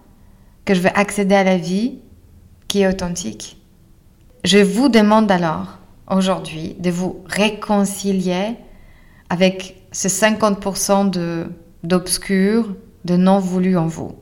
que 0.66 0.74
je 0.74 0.82
vais 0.82 0.94
accéder 0.94 1.36
à 1.36 1.44
la 1.44 1.58
vie 1.58 2.00
qui 2.68 2.82
est 2.82 2.88
authentique. 2.88 3.58
Je 4.44 4.60
vous 4.60 4.90
demande 4.90 5.32
alors 5.32 5.80
aujourd'hui 6.10 6.76
de 6.80 6.90
vous 6.90 7.22
réconcilier 7.26 8.56
avec 9.32 9.88
ce 9.94 10.10
50% 10.10 11.48
d'obscur, 11.84 12.76
de 13.06 13.16
non 13.16 13.40
voulu 13.40 13.78
en 13.78 13.88
vous 13.88 14.14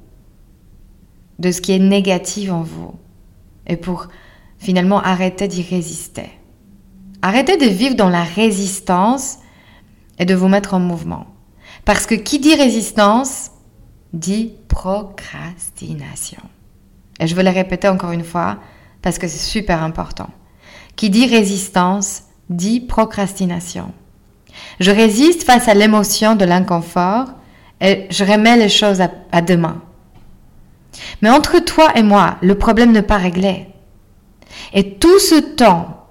de 1.39 1.51
ce 1.51 1.61
qui 1.61 1.71
est 1.71 1.79
négatif 1.79 2.51
en 2.51 2.61
vous 2.61 2.93
et 3.65 3.75
pour 3.75 4.07
finalement 4.59 5.01
arrêter 5.01 5.47
d'y 5.47 5.63
résister. 5.63 6.29
Arrêtez 7.23 7.57
de 7.57 7.65
vivre 7.65 7.95
dans 7.95 8.09
la 8.09 8.23
résistance 8.23 9.39
et 10.19 10.25
de 10.25 10.35
vous 10.35 10.47
mettre 10.47 10.75
en 10.75 10.79
mouvement. 10.79 11.25
Parce 11.85 12.05
que 12.05 12.13
qui 12.13 12.37
dit 12.37 12.55
résistance 12.55 13.49
dit 14.13 14.53
procrastination. 14.67 16.43
Et 17.19 17.25
je 17.25 17.33
veux 17.33 17.43
le 17.43 17.49
répéter 17.49 17.87
encore 17.87 18.11
une 18.11 18.23
fois 18.23 18.59
parce 19.01 19.17
que 19.17 19.27
c'est 19.27 19.39
super 19.39 19.81
important. 19.81 20.29
Qui 20.95 21.09
dit 21.09 21.25
résistance 21.25 22.25
dit 22.49 22.79
procrastination. 22.79 23.91
Je 24.79 24.91
résiste 24.91 25.43
face 25.43 25.67
à 25.67 25.73
l'émotion 25.73 26.35
de 26.35 26.45
l'inconfort 26.45 27.25
et 27.81 28.07
je 28.09 28.23
remets 28.23 28.57
les 28.57 28.69
choses 28.69 29.01
à, 29.01 29.09
à 29.31 29.41
demain. 29.41 29.81
Mais 31.21 31.29
entre 31.29 31.59
toi 31.59 31.91
et 31.95 32.03
moi, 32.03 32.37
le 32.41 32.55
problème 32.55 32.91
n'est 32.91 33.01
pas 33.01 33.17
réglé. 33.17 33.67
Et 34.73 34.95
tout 34.95 35.19
ce 35.19 35.35
temps 35.35 36.07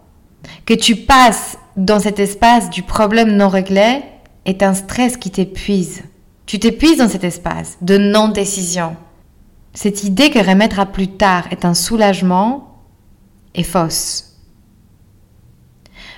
que 0.66 0.74
tu 0.74 0.96
passes 0.96 1.58
dans 1.76 2.00
cet 2.00 2.18
espace 2.18 2.70
du 2.70 2.82
problème 2.82 3.36
non 3.36 3.48
réglé 3.48 4.02
est 4.44 4.62
un 4.62 4.74
stress 4.74 5.16
qui 5.16 5.30
t'épuise. 5.30 6.02
Tu 6.46 6.58
t'épuises 6.58 6.98
dans 6.98 7.08
cet 7.08 7.24
espace 7.24 7.76
de 7.82 7.98
non-décision. 7.98 8.96
Cette 9.74 10.04
idée 10.04 10.30
que 10.30 10.38
remettre 10.38 10.80
à 10.80 10.86
plus 10.86 11.08
tard 11.08 11.44
est 11.50 11.64
un 11.64 11.74
soulagement 11.74 12.82
est 13.54 13.62
fausse. 13.62 14.36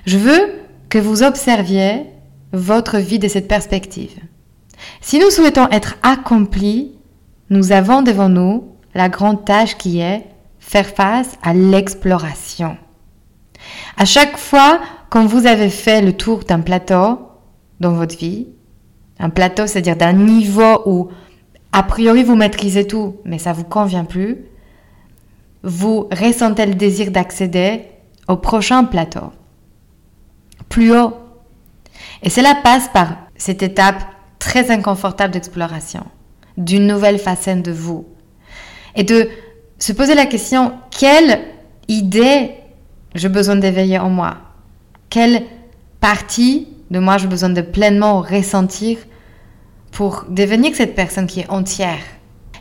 Je 0.07 0.19
veux 0.19 0.53
que 0.91 0.99
vous 0.99 1.23
observiez 1.23 2.07
votre 2.53 2.99
vie 2.99 3.19
de 3.19 3.29
cette 3.29 3.49
perspective. 3.49 4.19
Si 5.01 5.19
nous 5.19 5.31
souhaitons 5.31 5.69
être 5.71 5.97
accomplis, 6.03 6.93
nous 7.49 7.73
avons 7.73 8.03
devant 8.03 8.29
nous 8.29 8.69
la 8.95 9.09
grande 9.09 9.45
tâche 9.45 9.79
qui 9.79 10.01
est 10.01 10.27
faire 10.59 10.87
face 10.87 11.39
à 11.43 11.55
l'exploration. 11.55 12.77
À 13.97 14.05
chaque 14.05 14.37
fois 14.37 14.81
quand 15.11 15.27
vous 15.27 15.47
avez 15.47 15.71
fait 15.71 16.03
le 16.03 16.13
tour 16.13 16.41
d'un 16.45 16.61
plateau 16.61 17.19
dans 17.81 17.93
votre 17.93 18.17
vie, 18.17 18.47
Un 19.23 19.29
plateau, 19.29 19.67
c'est-à-dire 19.67 19.97
d'un 19.97 20.15
niveau 20.15 20.81
où, 20.87 21.09
a 21.73 21.83
priori, 21.83 22.23
vous 22.25 22.37
maîtrisez 22.37 22.87
tout, 22.87 23.17
mais 23.27 23.39
ça 23.39 23.53
vous 23.53 23.65
convient 23.65 24.07
plus. 24.07 24.47
Vous 25.63 26.09
ressentez 26.11 26.65
le 26.65 26.75
désir 26.75 27.11
d'accéder 27.11 27.83
au 28.29 28.37
prochain 28.37 28.85
plateau, 28.85 29.33
plus 30.71 30.97
haut. 30.97 31.13
Et 32.23 32.31
cela 32.31 32.55
passe 32.55 32.89
par 32.89 33.17
cette 33.37 33.63
étape 33.63 34.03
très 34.39 34.71
inconfortable 34.71 35.35
d'exploration, 35.35 36.07
d'une 36.57 36.87
nouvelle 36.87 37.19
facette 37.19 37.63
de 37.63 37.73
vous. 37.73 38.07
Et 38.97 39.05
de 39.05 39.29
se 39.79 39.93
poser 39.93 40.15
la 40.15 40.27
question, 40.27 40.73
quelle 40.91 41.41
idée 41.89 42.53
j'ai 43.15 43.29
besoin 43.29 43.57
d'éveiller 43.57 43.99
en 43.99 44.09
moi? 44.09 44.39
Quelle 45.11 45.45
partie 46.01 46.69
de 46.91 46.99
moi 46.99 47.19
j'ai 47.19 47.27
besoin 47.27 47.51
de 47.51 47.61
pleinement 47.61 48.21
ressentir 48.21 48.99
pour 49.91 50.25
devenir 50.29 50.75
cette 50.75 50.95
personne 50.95 51.27
qui 51.27 51.41
est 51.41 51.51
entière? 51.51 52.03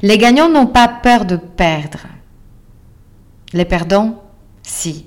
Les 0.01 0.17
gagnants 0.17 0.49
n'ont 0.49 0.67
pas 0.67 0.87
peur 0.87 1.25
de 1.25 1.35
perdre. 1.35 2.07
Les 3.53 3.65
perdants, 3.65 4.23
si. 4.63 5.05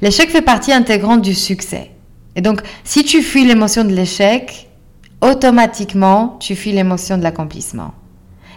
L'échec 0.00 0.30
fait 0.30 0.42
partie 0.42 0.72
intégrante 0.72 1.22
du 1.22 1.34
succès. 1.34 1.90
Et 2.36 2.40
donc, 2.40 2.62
si 2.82 3.04
tu 3.04 3.22
fuis 3.22 3.44
l'émotion 3.44 3.84
de 3.84 3.92
l'échec, 3.92 4.68
automatiquement, 5.20 6.36
tu 6.40 6.56
fuis 6.56 6.72
l'émotion 6.72 7.18
de 7.18 7.22
l'accomplissement. 7.22 7.94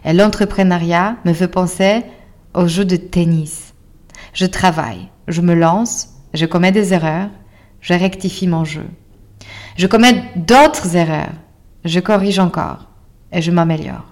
Et 0.03 0.13
l'entrepreneuriat 0.13 1.17
me 1.25 1.33
fait 1.33 1.47
penser 1.47 2.03
au 2.53 2.67
jeu 2.67 2.85
de 2.85 2.95
tennis. 2.95 3.73
Je 4.33 4.45
travaille, 4.45 5.09
je 5.27 5.41
me 5.41 5.53
lance, 5.53 6.09
je 6.33 6.45
commets 6.45 6.71
des 6.71 6.93
erreurs, 6.93 7.29
je 7.81 7.93
rectifie 7.93 8.47
mon 8.47 8.65
jeu. 8.65 8.85
Je 9.77 9.87
commets 9.87 10.23
d'autres 10.35 10.95
erreurs, 10.95 11.33
je 11.85 11.99
corrige 11.99 12.39
encore 12.39 12.87
et 13.31 13.41
je 13.41 13.51
m'améliore. 13.51 14.05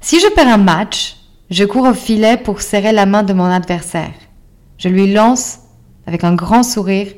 Si 0.00 0.18
je 0.18 0.26
perds 0.34 0.48
un 0.48 0.58
match, 0.58 1.16
je 1.50 1.64
cours 1.64 1.86
au 1.86 1.94
filet 1.94 2.36
pour 2.36 2.62
serrer 2.62 2.92
la 2.92 3.06
main 3.06 3.22
de 3.22 3.32
mon 3.32 3.44
adversaire. 3.44 4.14
Je 4.78 4.88
lui 4.88 5.12
lance 5.12 5.60
avec 6.06 6.24
un 6.24 6.34
grand 6.34 6.62
sourire 6.64 7.08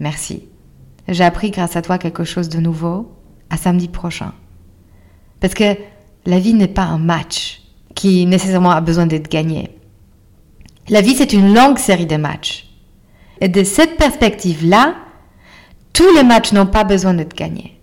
Merci. 0.00 0.47
J'ai 1.08 1.24
appris 1.24 1.50
grâce 1.50 1.76
à 1.76 1.82
toi 1.82 1.98
quelque 1.98 2.24
chose 2.24 2.48
de 2.48 2.58
nouveau. 2.58 3.12
À 3.50 3.56
samedi 3.56 3.88
prochain. 3.88 4.34
Parce 5.40 5.54
que 5.54 5.76
la 6.26 6.38
vie 6.38 6.52
n'est 6.52 6.68
pas 6.68 6.82
un 6.82 6.98
match 6.98 7.62
qui 7.94 8.26
nécessairement 8.26 8.72
a 8.72 8.82
besoin 8.82 9.06
d'être 9.06 9.30
gagné. 9.30 9.70
La 10.90 11.00
vie, 11.00 11.14
c'est 11.14 11.32
une 11.32 11.54
longue 11.54 11.78
série 11.78 12.06
de 12.06 12.16
matchs. 12.16 12.68
Et 13.40 13.48
de 13.48 13.64
cette 13.64 13.96
perspective-là, 13.96 14.96
tous 15.94 16.14
les 16.14 16.24
matchs 16.24 16.52
n'ont 16.52 16.66
pas 16.66 16.84
besoin 16.84 17.14
d'être 17.14 17.34
gagnés. 17.34 17.80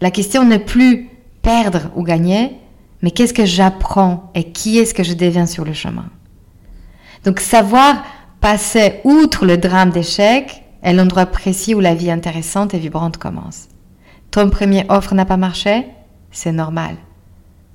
La 0.00 0.10
question 0.10 0.44
n'est 0.44 0.60
plus 0.60 1.08
perdre 1.42 1.90
ou 1.96 2.04
gagner, 2.04 2.56
mais 3.02 3.10
qu'est-ce 3.10 3.34
que 3.34 3.44
j'apprends 3.44 4.30
et 4.34 4.52
qui 4.52 4.78
est-ce 4.78 4.94
que 4.94 5.02
je 5.02 5.14
deviens 5.14 5.46
sur 5.46 5.64
le 5.64 5.72
chemin? 5.72 6.08
Donc 7.24 7.40
savoir 7.40 8.04
passer 8.40 9.00
outre 9.04 9.44
le 9.44 9.58
drame 9.58 9.90
d'échec 9.90 10.62
est 10.82 10.92
l'endroit 10.92 11.26
précis 11.26 11.74
où 11.74 11.80
la 11.80 11.94
vie 11.94 12.10
intéressante 12.10 12.74
et 12.74 12.78
vibrante 12.78 13.16
commence? 13.16 13.68
Ton 14.30 14.50
premier 14.50 14.84
offre 14.88 15.14
n'a 15.14 15.24
pas 15.24 15.36
marché? 15.36 15.86
C'est 16.30 16.52
normal. 16.52 16.96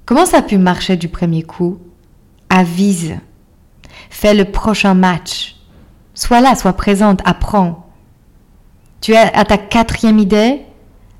Comment 0.05 0.25
ça 0.25 0.37
a 0.37 0.41
pu 0.41 0.57
marcher 0.57 0.95
du 0.95 1.09
premier 1.09 1.43
coup? 1.43 1.79
Avise. 2.49 3.15
Fais 4.09 4.33
le 4.33 4.45
prochain 4.45 4.93
match. 4.93 5.55
Sois 6.13 6.41
là, 6.41 6.55
sois 6.55 6.73
présente, 6.73 7.21
apprends. 7.25 7.87
Tu 9.01 9.11
es 9.11 9.17
à 9.17 9.43
ta 9.43 9.57
quatrième 9.57 10.19
idée? 10.19 10.61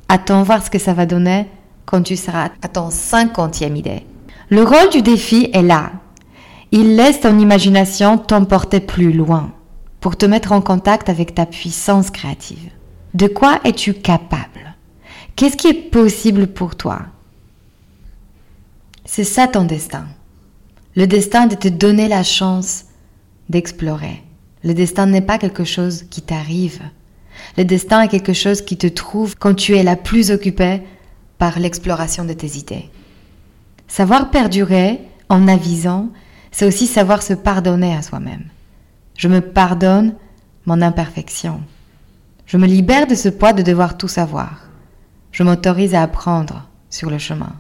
Attends 0.08 0.44
voir 0.44 0.64
ce 0.64 0.70
que 0.70 0.80
ça 0.80 0.94
va 0.94 1.06
donner 1.06 1.48
quand 1.86 2.02
tu 2.02 2.16
seras 2.16 2.50
à 2.62 2.68
ton 2.68 2.90
cinquantième 2.90 3.76
idée. 3.76 4.06
Le 4.50 4.64
rôle 4.64 4.90
du 4.92 5.02
défi 5.02 5.50
est 5.54 5.62
là. 5.62 5.92
Il 6.72 6.96
laisse 6.96 7.22
ton 7.22 7.38
imagination 7.40 8.18
t'emporter 8.18 8.80
plus 8.80 9.12
loin 9.12 9.52
pour 10.06 10.18
te 10.18 10.28
mettre 10.28 10.52
en 10.52 10.62
contact 10.62 11.10
avec 11.10 11.34
ta 11.34 11.48
puissance 11.48 12.12
créative. 12.12 12.70
De 13.16 13.26
quoi 13.26 13.60
es-tu 13.64 13.96
capable? 13.96 14.76
Qu'est-ce 15.36 15.58
qui 15.58 15.66
est 15.66 15.90
possible 15.90 16.46
pour 16.46 16.76
toi? 16.76 17.08
C'est 19.04 19.24
ça 19.24 19.48
ton 19.48 19.64
destin. 19.64 20.06
Le 20.96 21.08
destin 21.08 21.48
de 21.48 21.56
te 21.56 21.68
donner 21.68 22.08
la 22.08 22.22
chance 22.22 22.86
d'explorer. 23.50 24.22
Le 24.64 24.76
destin 24.76 25.08
n'est 25.08 25.22
pas 25.22 25.40
quelque 25.40 25.64
chose 25.64 26.04
qui 26.12 26.22
t'arrive. 26.22 26.84
Le 27.58 27.66
destin 27.66 28.02
est 28.02 28.08
quelque 28.08 28.34
chose 28.34 28.62
qui 28.62 28.78
te 28.78 28.86
trouve 28.86 29.36
quand 29.36 29.56
tu 29.56 29.76
es 29.76 29.82
la 29.82 29.96
plus 29.96 30.30
occupée 30.30 30.84
par 31.40 31.58
l'exploration 31.58 32.26
de 32.26 32.34
tes 32.34 32.60
idées. 32.60 32.92
Savoir 33.88 34.30
perdurer 34.30 35.02
en 35.30 35.48
avisant, 35.48 36.10
c'est 36.52 36.68
aussi 36.68 36.86
savoir 36.86 37.24
se 37.24 37.34
pardonner 37.34 37.96
à 37.96 38.04
soi-même. 38.04 38.44
Je 39.16 39.28
me 39.28 39.42
pardonne 39.42 40.16
mon 40.66 40.82
imperfection. 40.82 41.62
Je 42.46 42.58
me 42.58 42.68
libère 42.68 43.08
de 43.08 43.16
ce 43.16 43.30
poids 43.30 43.54
de 43.54 43.64
devoir 43.64 43.98
tout 43.98 44.08
savoir. 44.08 44.70
Je 45.32 45.44
m'autorise 45.44 45.96
à 45.96 46.04
apprendre 46.04 46.68
sur 46.90 47.10
le 47.10 47.18
chemin. 47.18 47.54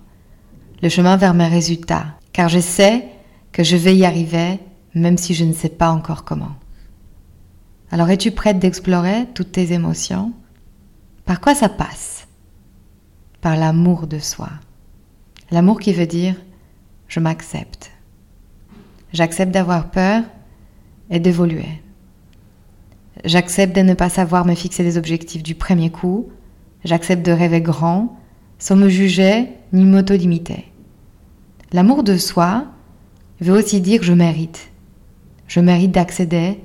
Le 0.81 0.89
chemin 0.89 1.17
vers 1.17 1.33
mes 1.33 1.47
résultats, 1.47 2.05
car 2.33 2.49
je 2.49 2.59
sais 2.59 3.05
que 3.51 3.63
je 3.63 3.77
vais 3.77 3.95
y 3.95 4.05
arriver 4.05 4.59
même 4.95 5.17
si 5.17 5.33
je 5.33 5.43
ne 5.43 5.53
sais 5.53 5.69
pas 5.69 5.89
encore 5.89 6.23
comment. 6.23 6.55
Alors 7.91 8.09
es-tu 8.09 8.31
prête 8.31 8.59
d'explorer 8.59 9.27
toutes 9.33 9.51
tes 9.51 9.73
émotions? 9.73 10.33
Par 11.25 11.41
quoi 11.41 11.53
ça 11.53 11.69
passe? 11.69 12.27
Par 13.41 13.57
l'amour 13.57 14.07
de 14.07 14.19
soi. 14.19 14.49
L'amour 15.51 15.79
qui 15.79 15.93
veut 15.93 16.07
dire 16.07 16.35
je 17.07 17.19
m'accepte. 17.19 17.91
J'accepte 19.13 19.51
d'avoir 19.51 19.91
peur 19.91 20.23
et 21.09 21.19
d'évoluer. 21.19 21.81
J'accepte 23.23 23.75
de 23.75 23.81
ne 23.81 23.93
pas 23.93 24.09
savoir 24.09 24.45
me 24.45 24.55
fixer 24.55 24.83
des 24.83 24.97
objectifs 24.97 25.43
du 25.43 25.55
premier 25.55 25.89
coup. 25.89 26.29
J'accepte 26.83 27.25
de 27.25 27.31
rêver 27.31 27.61
grand 27.61 28.19
sans 28.59 28.75
me 28.75 28.89
juger 28.89 29.49
ni 29.73 29.83
m'auto-limiter. 29.83 30.65
L'amour 31.71 32.03
de 32.03 32.17
soi 32.17 32.65
veut 33.41 33.57
aussi 33.57 33.81
dire 33.81 34.03
je 34.03 34.13
mérite. 34.13 34.69
Je 35.47 35.59
mérite 35.59 35.91
d'accéder 35.91 36.59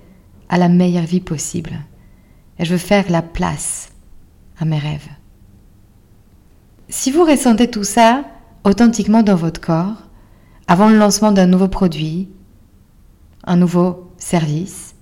à 0.49 0.59
la 0.59 0.69
meilleure 0.69 1.05
vie 1.05 1.21
possible. 1.21 1.73
Et 2.59 2.65
je 2.65 2.73
veux 2.73 2.79
faire 2.79 3.11
la 3.11 3.23
place 3.23 3.93
à 4.59 4.65
mes 4.65 4.79
rêves. 4.79 5.09
Si 6.89 7.11
vous 7.11 7.25
ressentez 7.25 7.71
tout 7.71 7.85
ça 7.85 8.25
authentiquement 8.65 9.23
dans 9.23 9.37
votre 9.37 9.61
corps, 9.61 10.09
avant 10.67 10.89
le 10.89 10.99
lancement 10.99 11.33
d'un 11.33 11.47
nouveau 11.47 11.69
produit, 11.69 12.29
un 13.45 13.57
nouveau 13.57 14.10
service, 14.21 14.95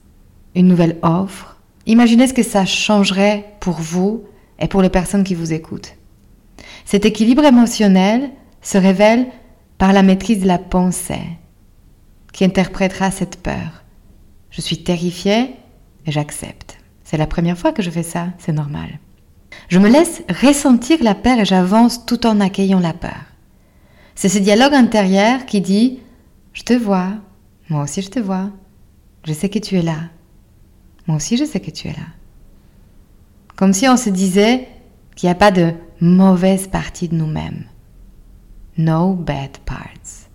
une 0.55 0.69
nouvelle 0.69 0.99
offre, 1.03 1.59
imaginez 1.85 2.27
ce 2.27 2.35
que 2.35 2.43
ça 2.43 2.65
changerait 2.65 3.55
pour 3.61 3.75
vous 3.75 4.25
et 4.59 4.69
pour 4.69 4.81
les 4.81 4.89
personnes 4.89 5.25
qui 5.25 5.35
vous 5.35 5.53
écoutent. 5.53 5.95
Cet 6.85 7.05
équilibre 7.05 7.45
émotionnel 7.45 8.31
se 8.63 8.79
révèle 8.79 9.27
par 9.77 9.93
la 9.93 10.03
maîtrise 10.03 10.41
de 10.41 10.47
la 10.47 10.59
pensée 10.59 11.23
qui 12.33 12.45
interprétera 12.45 13.11
cette 13.11 13.43
peur. 13.43 13.85
Je 14.51 14.61
suis 14.61 14.83
terrifiée 14.83 15.55
et 16.07 16.11
j'accepte. 16.11 16.79
C'est 17.05 17.17
la 17.17 17.27
première 17.27 17.59
fois 17.59 17.73
que 17.73 17.83
je 17.83 17.91
fais 17.91 18.03
ça, 18.03 18.29
c'est 18.39 18.53
normal. 18.53 18.99
Je 19.69 19.79
me 19.79 19.89
laisse 19.89 20.23
ressentir 20.43 21.03
la 21.03 21.15
peur 21.15 21.39
et 21.39 21.45
j'avance 21.45 22.07
tout 22.07 22.27
en 22.27 22.41
accueillant 22.41 22.81
la 22.81 22.93
peur. 22.93 23.25
C'est 24.15 24.29
ce 24.29 24.39
dialogue 24.39 24.75
intérieur 24.75 25.47
qui 25.47 25.61
dit⁇ 25.61 26.01
Je 26.53 26.63
te 26.63 26.73
vois, 26.73 27.11
moi 27.69 27.83
aussi 27.85 28.03
je 28.03 28.11
te 28.11 28.19
vois, 28.19 28.51
je 29.29 29.35
sais 29.35 29.51
que 29.51 29.59
tu 29.59 29.77
es 29.77 29.83
là, 29.83 29.99
moi 31.07 31.19
aussi 31.19 31.37
je 31.37 31.45
sais 31.45 31.61
que 31.61 31.71
tu 31.71 31.87
es 31.88 31.93
là⁇ 31.93 31.97
Comme 33.57 33.75
si 33.75 33.87
on 33.87 33.99
se 33.99 34.09
disait 34.09 34.67
qu'il 35.14 35.27
n'y 35.27 35.33
a 35.33 35.35
pas 35.35 35.51
de 35.51 35.75
mauvaise 36.01 36.67
partie 36.67 37.09
de 37.09 37.14
nous-mêmes. 37.14 37.64
No 38.79 39.12
bad 39.12 39.59
parts. 39.67 40.31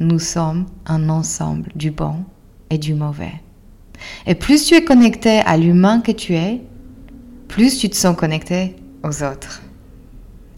Nous 0.00 0.18
sommes 0.18 0.66
un 0.86 1.08
ensemble 1.08 1.70
du 1.76 1.92
bon 1.92 2.24
et 2.70 2.78
du 2.78 2.94
mauvais. 2.94 3.34
Et 4.26 4.34
plus 4.34 4.64
tu 4.64 4.74
es 4.74 4.82
connecté 4.82 5.38
à 5.40 5.56
l'humain 5.56 6.00
que 6.00 6.10
tu 6.10 6.34
es, 6.34 6.62
plus 7.46 7.78
tu 7.78 7.88
te 7.90 7.96
sens 7.96 8.16
connecté 8.16 8.74
aux 9.04 9.22
autres. 9.22 9.62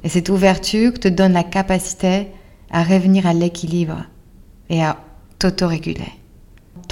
Et 0.05 0.09
cette 0.09 0.31
ouverture 0.31 0.95
te 0.95 1.09
donne 1.09 1.35
la 1.35 1.45
capacité 1.45 2.29
à 2.71 2.83
revenir 2.83 3.27
à 3.27 3.35
l'équilibre 3.35 4.07
et 4.71 4.83
à 4.83 4.97
t'autoréguler. 5.39 6.22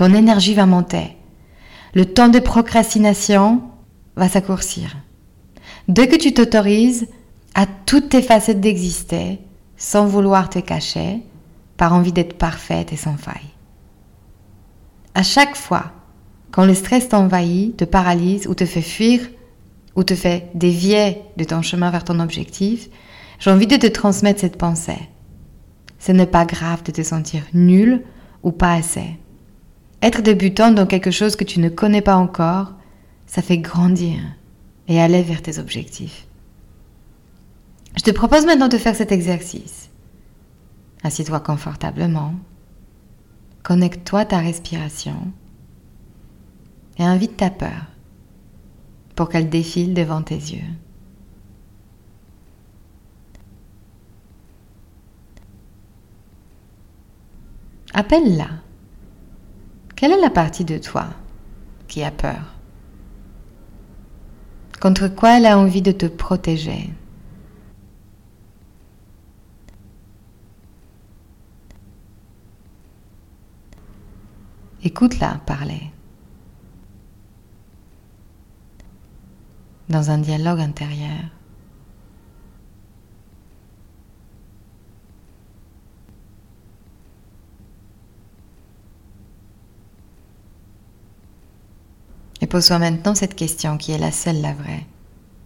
Ton 0.00 0.14
énergie 0.14 0.54
va 0.54 0.64
monter. 0.64 1.14
Le 1.92 2.06
temps 2.06 2.30
de 2.30 2.38
procrastination 2.38 3.60
va 4.16 4.30
s'accourcir. 4.30 4.96
Dès 5.88 6.08
que 6.08 6.16
tu 6.16 6.32
t'autorises 6.32 7.06
à 7.54 7.66
toutes 7.66 8.08
tes 8.08 8.22
facettes 8.22 8.62
d'exister, 8.62 9.40
sans 9.76 10.06
vouloir 10.06 10.48
te 10.48 10.58
cacher, 10.58 11.20
par 11.76 11.92
envie 11.92 12.12
d'être 12.12 12.38
parfaite 12.38 12.94
et 12.94 12.96
sans 12.96 13.18
faille. 13.18 13.50
À 15.14 15.22
chaque 15.22 15.54
fois, 15.54 15.92
quand 16.50 16.64
le 16.64 16.72
stress 16.72 17.10
t'envahit, 17.10 17.76
te 17.76 17.84
paralyse 17.84 18.46
ou 18.46 18.54
te 18.54 18.64
fait 18.64 18.80
fuir, 18.80 19.20
ou 19.96 20.02
te 20.02 20.14
fait 20.14 20.48
dévier 20.54 21.20
de 21.36 21.44
ton 21.44 21.60
chemin 21.60 21.90
vers 21.90 22.04
ton 22.04 22.20
objectif, 22.20 22.88
j'ai 23.38 23.50
envie 23.50 23.66
de 23.66 23.76
te 23.76 23.86
transmettre 23.86 24.40
cette 24.40 24.56
pensée. 24.56 25.10
Ce 25.98 26.10
n'est 26.10 26.24
pas 26.24 26.46
grave 26.46 26.84
de 26.84 26.90
te 26.90 27.02
sentir 27.02 27.42
nul 27.52 28.02
ou 28.42 28.50
pas 28.50 28.72
assez. 28.72 29.18
Être 30.02 30.22
débutant 30.22 30.70
dans 30.70 30.86
quelque 30.86 31.10
chose 31.10 31.36
que 31.36 31.44
tu 31.44 31.60
ne 31.60 31.68
connais 31.68 32.00
pas 32.00 32.16
encore, 32.16 32.72
ça 33.26 33.42
fait 33.42 33.58
grandir 33.58 34.18
et 34.88 35.00
aller 35.00 35.22
vers 35.22 35.42
tes 35.42 35.58
objectifs. 35.58 36.26
Je 37.96 38.02
te 38.02 38.10
propose 38.10 38.46
maintenant 38.46 38.68
de 38.68 38.78
faire 38.78 38.96
cet 38.96 39.12
exercice. 39.12 39.90
Assieds-toi 41.02 41.40
confortablement. 41.40 42.34
Connecte-toi 43.62 44.24
ta 44.24 44.38
respiration 44.38 45.32
et 46.98 47.04
invite 47.04 47.36
ta 47.36 47.50
peur 47.50 47.86
pour 49.16 49.28
qu'elle 49.28 49.50
défile 49.50 49.92
devant 49.92 50.22
tes 50.22 50.34
yeux. 50.34 50.64
Appelle-la. 57.92 58.48
Quelle 60.00 60.12
est 60.12 60.20
la 60.22 60.30
partie 60.30 60.64
de 60.64 60.78
toi 60.78 61.08
qui 61.86 62.02
a 62.02 62.10
peur? 62.10 62.54
Contre 64.80 65.08
quoi 65.08 65.36
elle 65.36 65.44
a 65.44 65.58
envie 65.58 65.82
de 65.82 65.92
te 65.92 66.06
protéger? 66.06 66.88
Écoute-la 74.82 75.34
parler. 75.44 75.82
Dans 79.90 80.10
un 80.10 80.16
dialogue 80.16 80.60
intérieur. 80.60 81.28
Et 92.39 92.39
pose-toi 92.50 92.80
maintenant 92.80 93.14
cette 93.14 93.36
question 93.36 93.78
qui 93.78 93.92
est 93.92 93.98
la 93.98 94.10
seule, 94.10 94.40
la 94.40 94.52
vraie. 94.52 94.84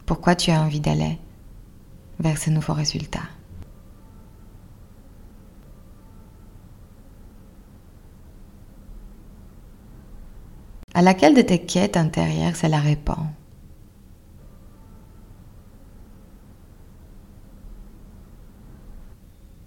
Pourquoi 0.06 0.34
tu 0.34 0.50
as 0.50 0.60
envie 0.60 0.80
d'aller 0.80 1.18
vers 2.18 2.38
ce 2.38 2.48
nouveau 2.48 2.72
résultat? 2.72 3.20
À 10.94 11.02
laquelle 11.02 11.34
de 11.34 11.42
tes 11.42 11.64
quêtes 11.64 11.98
intérieures 11.98 12.56
ça 12.56 12.68
la 12.68 12.80
répond? 12.80 13.26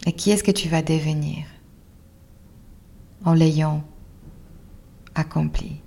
Et 0.08 0.14
qui 0.14 0.32
est-ce 0.32 0.44
que 0.44 0.52
tu 0.52 0.70
vas 0.70 0.82
devenir 0.82 1.46
en 3.26 3.34
l'ayant 3.34 3.84
accompli? 5.14 5.82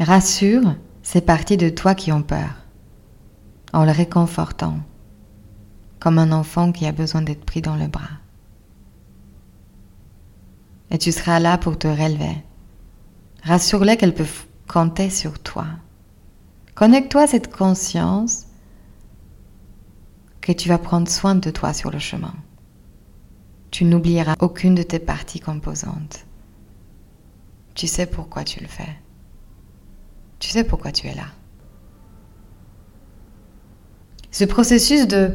Rassure 0.00 0.74
ces 1.02 1.20
parties 1.20 1.56
de 1.56 1.68
toi 1.68 1.94
qui 1.94 2.10
ont 2.10 2.22
peur, 2.22 2.50
en 3.72 3.84
le 3.84 3.92
réconfortant, 3.92 4.78
comme 6.00 6.18
un 6.18 6.32
enfant 6.32 6.72
qui 6.72 6.86
a 6.86 6.92
besoin 6.92 7.22
d'être 7.22 7.44
pris 7.44 7.62
dans 7.62 7.76
le 7.76 7.86
bras. 7.86 8.18
Et 10.90 10.98
tu 10.98 11.12
seras 11.12 11.38
là 11.38 11.58
pour 11.58 11.78
te 11.78 11.86
relever. 11.86 12.42
Rassure-les 13.44 13.96
qu'elles 13.96 14.14
peuvent 14.14 14.46
compter 14.66 15.10
sur 15.10 15.38
toi. 15.38 15.66
Connecte-toi 16.74 17.28
cette 17.28 17.54
conscience 17.54 18.46
que 20.40 20.50
tu 20.50 20.68
vas 20.68 20.78
prendre 20.78 21.08
soin 21.08 21.36
de 21.36 21.50
toi 21.50 21.72
sur 21.72 21.92
le 21.92 22.00
chemin. 22.00 22.34
Tu 23.70 23.84
n'oublieras 23.84 24.34
aucune 24.40 24.74
de 24.74 24.82
tes 24.82 24.98
parties 24.98 25.40
composantes. 25.40 26.26
Tu 27.74 27.86
sais 27.86 28.06
pourquoi 28.06 28.42
tu 28.42 28.60
le 28.60 28.68
fais. 28.68 28.96
Tu 30.44 30.50
sais 30.50 30.62
pourquoi 30.62 30.92
tu 30.92 31.06
es 31.06 31.14
là. 31.14 31.24
Ce 34.30 34.44
processus 34.44 35.08
de 35.08 35.32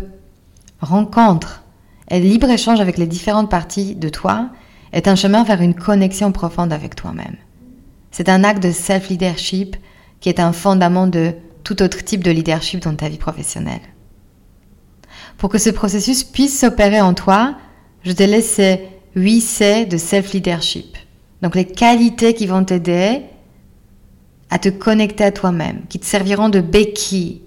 rencontre 0.81 1.63
et 2.11 2.19
libre-échange 2.19 2.79
avec 2.79 2.99
les 2.99 3.07
différentes 3.07 3.49
parties 3.49 3.95
de 3.95 4.07
toi 4.07 4.51
est 4.93 5.07
un 5.07 5.15
chemin 5.15 5.43
vers 5.43 5.61
une 5.61 5.73
connexion 5.73 6.31
profonde 6.31 6.71
avec 6.71 6.95
toi-même. 6.95 7.37
C'est 8.11 8.29
un 8.29 8.43
acte 8.43 8.61
de 8.61 8.71
self-leadership 8.71 9.77
qui 10.19 10.29
est 10.29 10.39
un 10.39 10.53
fondament 10.53 11.07
de 11.07 11.33
tout 11.63 11.81
autre 11.81 12.03
type 12.03 12.23
de 12.23 12.29
leadership 12.29 12.81
dans 12.83 12.95
ta 12.95 13.09
vie 13.09 13.17
professionnelle. 13.17 13.81
Pour 15.39 15.49
que 15.49 15.57
ce 15.57 15.71
processus 15.71 16.23
puisse 16.23 16.59
s'opérer 16.59 17.01
en 17.01 17.15
toi, 17.15 17.57
je 18.03 18.11
te 18.11 18.21
laisse 18.21 18.51
ces 18.51 18.87
8 19.15 19.41
C 19.41 19.85
de 19.87 19.97
self-leadership. 19.97 20.97
Donc 21.41 21.55
les 21.55 21.65
qualités 21.65 22.35
qui 22.35 22.45
vont 22.45 22.63
t'aider 22.63 23.23
à 24.49 24.59
te 24.59 24.69
connecter 24.69 25.23
à 25.23 25.31
toi-même, 25.31 25.85
qui 25.87 25.99
te 25.99 26.05
serviront 26.05 26.49
de 26.49 26.59
béquille, 26.59 27.43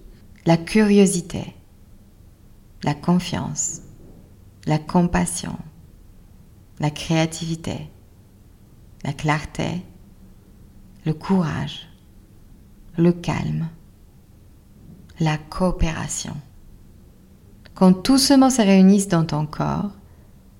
la 0.46 0.56
curiosité, 0.56 1.54
la 2.84 2.94
confiance, 2.94 3.82
la 4.66 4.78
compassion, 4.78 5.56
la 6.80 6.90
créativité, 6.90 7.90
la 9.04 9.12
clarté, 9.12 9.82
le 11.04 11.14
courage, 11.14 11.88
le 12.96 13.12
calme, 13.12 13.68
la 15.18 15.38
coopération. 15.38 16.36
Quand 17.74 17.92
tout 17.92 18.18
ce 18.18 18.34
mot 18.34 18.50
se 18.50 18.62
réunissent 18.62 19.08
dans 19.08 19.24
ton 19.24 19.46
corps, 19.46 19.90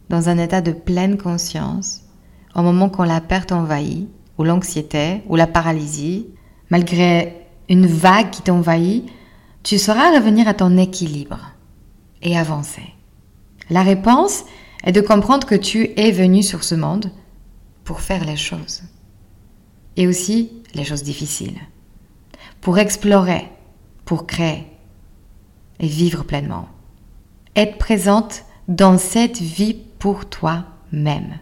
dans 0.09 0.29
un 0.29 0.39
état 0.39 0.61
de 0.61 0.73
pleine 0.73 1.19
conscience, 1.19 2.03
au 2.55 2.63
moment 2.63 2.89
quand 2.89 3.05
la 3.05 3.21
perte 3.21 3.53
envahit, 3.53 4.09
ou 4.43 4.45
l'anxiété, 4.45 5.23
ou 5.29 5.37
la 5.37 5.47
paralysie, 5.47 6.27
malgré 6.69 7.47
une 7.69 7.87
vague 7.87 8.31
qui 8.31 8.43
t'envahit, 8.43 9.09
tu 9.63 9.79
sauras 9.79 10.13
revenir 10.13 10.49
à 10.49 10.55
ton 10.55 10.77
équilibre 10.77 11.53
et 12.23 12.37
avancer. 12.37 12.83
La 13.71 13.83
réponse 13.85 14.43
est 14.83 14.91
de 14.91 15.01
comprendre 15.01 15.47
que 15.47 15.55
tu 15.55 15.91
es 15.97 16.11
venu 16.11 16.43
sur 16.43 16.65
ce 16.65 16.75
monde 16.75 17.13
pour 17.85 18.01
faire 18.01 18.25
les 18.25 18.37
choses. 18.37 18.83
Et 19.97 20.09
aussi 20.09 20.51
les 20.75 20.85
choses 20.85 21.05
difficiles. 21.05 21.61
Pour 22.61 22.79
explorer, 22.79 23.49
pour 24.05 24.27
créer 24.27 24.67
et 25.79 25.87
vivre 25.87 26.25
pleinement. 26.25 26.69
Être 27.55 27.79
présente 27.79 28.45
dans 28.67 28.99
cette 28.99 29.39
vie 29.39 29.77
pour 30.01 30.29
toi-même. 30.29 31.39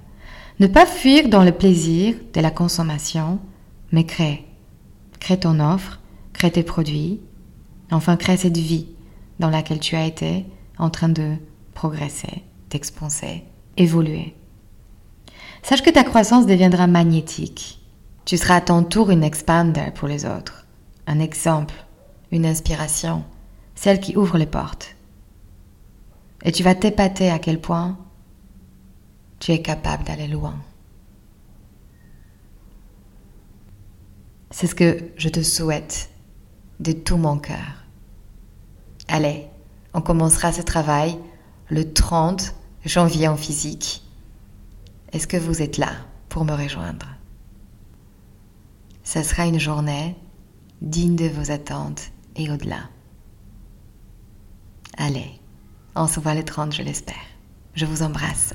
Ne 0.61 0.67
pas 0.67 0.85
fuir 0.85 1.31
dans 1.31 1.43
le 1.43 1.53
plaisir 1.53 2.17
de 2.35 2.41
la 2.43 2.51
consommation, 2.51 3.39
mais 3.93 4.05
créer. 4.05 4.47
Crée 5.19 5.41
ton 5.41 5.59
offre, 5.59 6.01
crée 6.35 6.51
tes 6.51 6.63
produits, 6.63 7.23
enfin 7.91 8.19
crée 8.19 8.37
cette 8.37 8.59
vie 8.59 8.89
dans 9.39 9.49
laquelle 9.49 9.81
tu 9.81 9.97
as 9.97 10.05
été 10.05 10.45
en 10.77 10.91
train 10.91 11.09
de 11.09 11.33
progresser, 11.73 12.45
d'expanser, 12.69 13.45
évoluer. 13.79 14.35
Sache 15.63 15.81
que 15.81 15.89
ta 15.89 16.05
croissance 16.05 16.47
deviendra 16.47 16.87
magnétique. 16.87 17.81
Tu 18.27 18.37
seras 18.37 18.57
à 18.57 18.61
ton 18.61 18.83
tour 18.83 19.09
une 19.09 19.25
expander 19.25 19.91
pour 19.95 20.09
les 20.09 20.27
autres, 20.27 20.67
un 21.07 21.21
exemple, 21.21 21.87
une 22.33 22.45
inspiration, 22.45 23.25
celle 23.75 23.99
qui 23.99 24.15
ouvre 24.15 24.37
les 24.37 24.45
portes. 24.45 24.95
Et 26.45 26.53
tu 26.53 26.63
vas 26.63 26.75
t'épater 26.75 27.31
à 27.31 27.39
quel 27.39 27.63
point 27.63 27.97
tu 29.41 29.53
es 29.53 29.63
capable 29.63 30.05
d'aller 30.05 30.29
loin. 30.29 30.55
C'est 34.51 34.67
ce 34.67 34.75
que 34.75 35.11
je 35.17 35.29
te 35.29 35.43
souhaite 35.43 36.11
de 36.79 36.93
tout 36.93 37.17
mon 37.17 37.39
cœur. 37.39 37.85
Allez, 39.09 39.47
on 39.95 40.01
commencera 40.01 40.53
ce 40.53 40.63
travail 40.63 41.19
le 41.69 41.93
30 41.93 42.55
janvier 42.85 43.29
en 43.29 43.37
physique. 43.37 44.03
Est-ce 45.13 45.27
que 45.27 45.37
vous 45.37 45.63
êtes 45.63 45.79
là 45.79 45.93
pour 46.29 46.45
me 46.45 46.53
rejoindre? 46.53 47.07
Ce 49.03 49.23
sera 49.23 49.47
une 49.47 49.59
journée 49.59 50.17
digne 50.81 51.17
de 51.17 51.27
vos 51.27 51.51
attentes 51.51 52.11
et 52.37 52.51
au-delà. 52.51 52.89
Allez, 54.97 55.41
on 55.95 56.07
se 56.07 56.21
voit 56.21 56.35
le 56.35 56.45
30, 56.45 56.75
je 56.75 56.83
l'espère. 56.83 57.17
Je 57.75 57.87
vous 57.87 58.03
embrasse. 58.03 58.55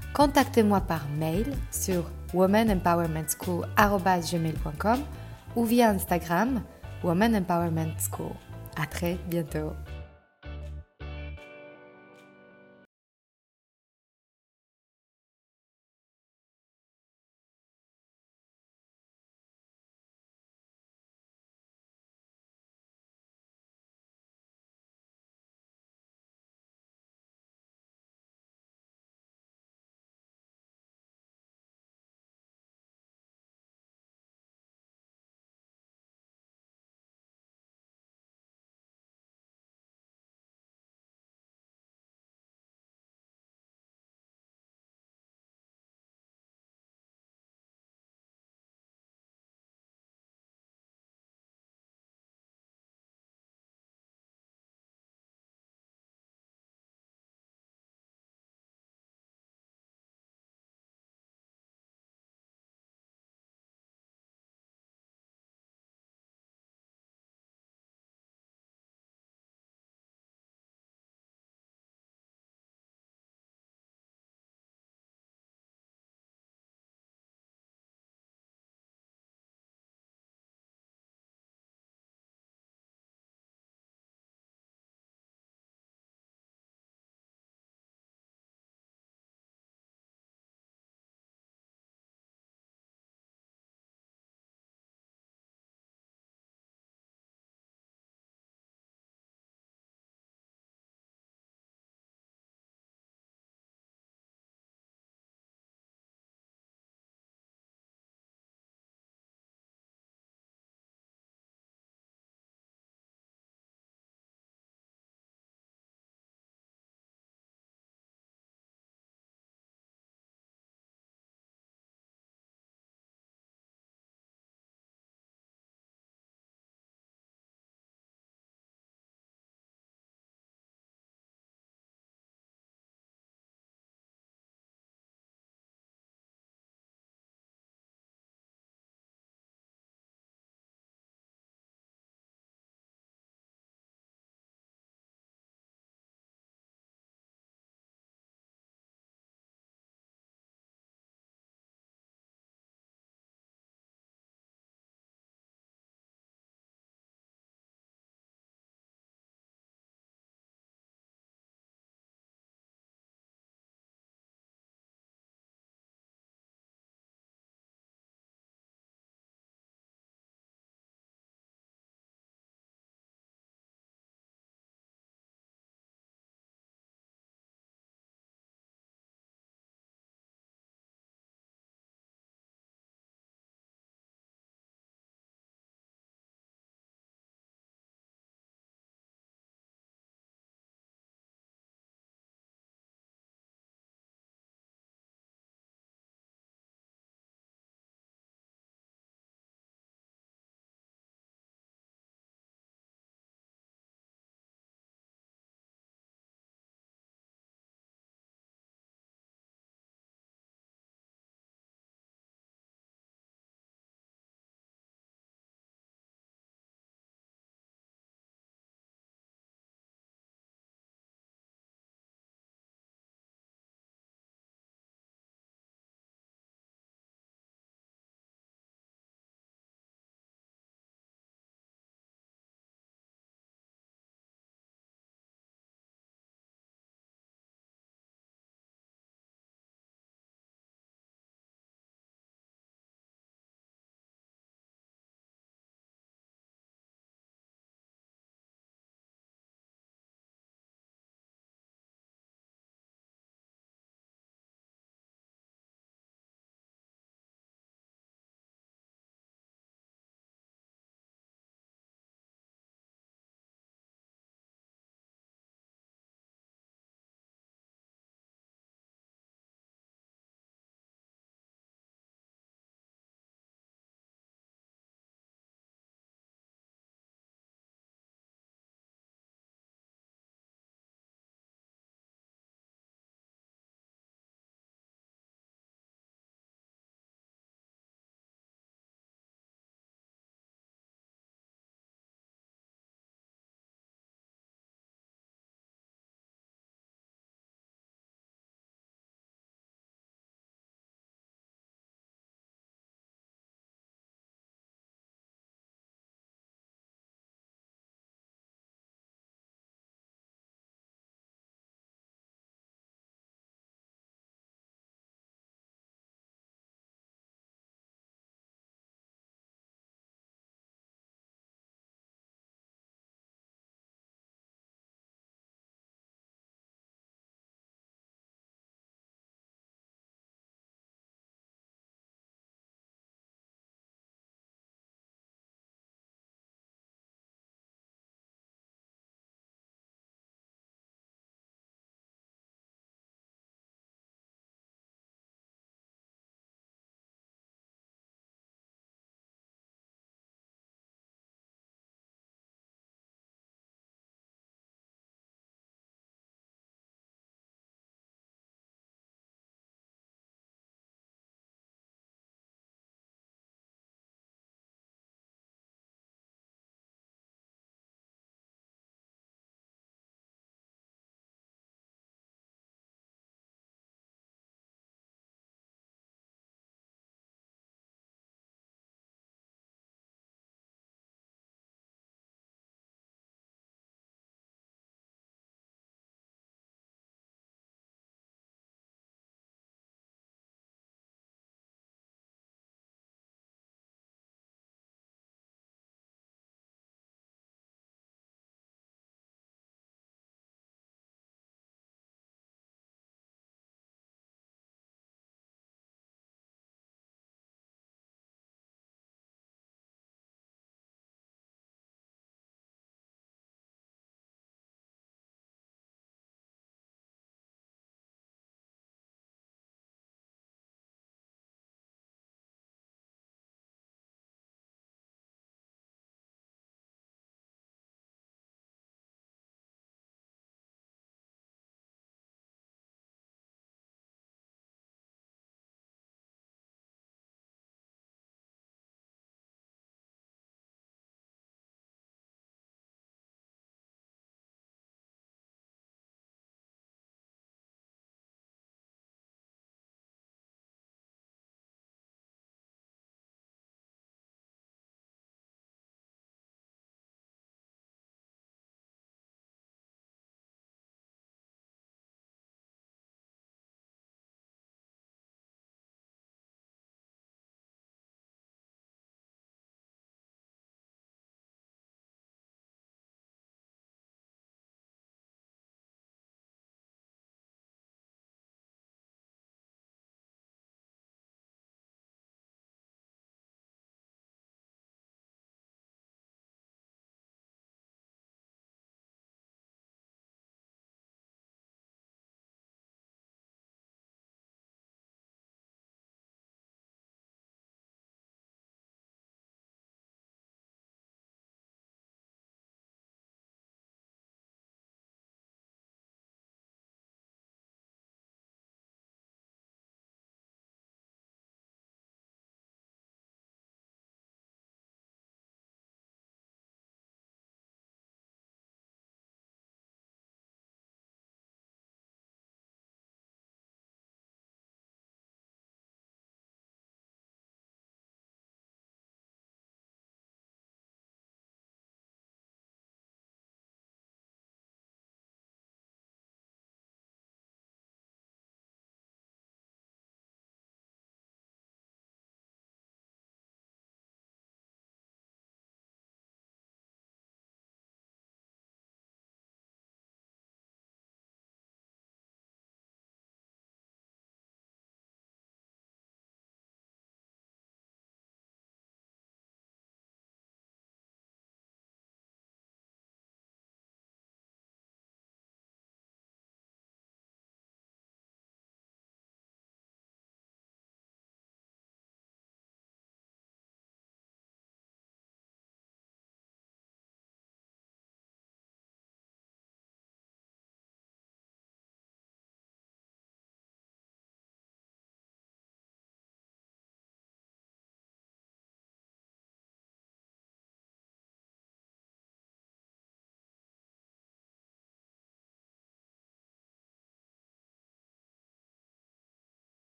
contactez-moi 0.13 0.81
par 0.81 1.07
mail 1.17 1.53
sur 1.71 2.11
womanempowermentschool.com 2.33 4.99
ou 5.55 5.63
via 5.65 5.89
Instagram 5.89 6.61
Woman 7.03 7.35
Empowerment 7.35 7.97
School. 7.99 8.31
À 8.77 8.85
très 8.85 9.17
bientôt. 9.27 9.73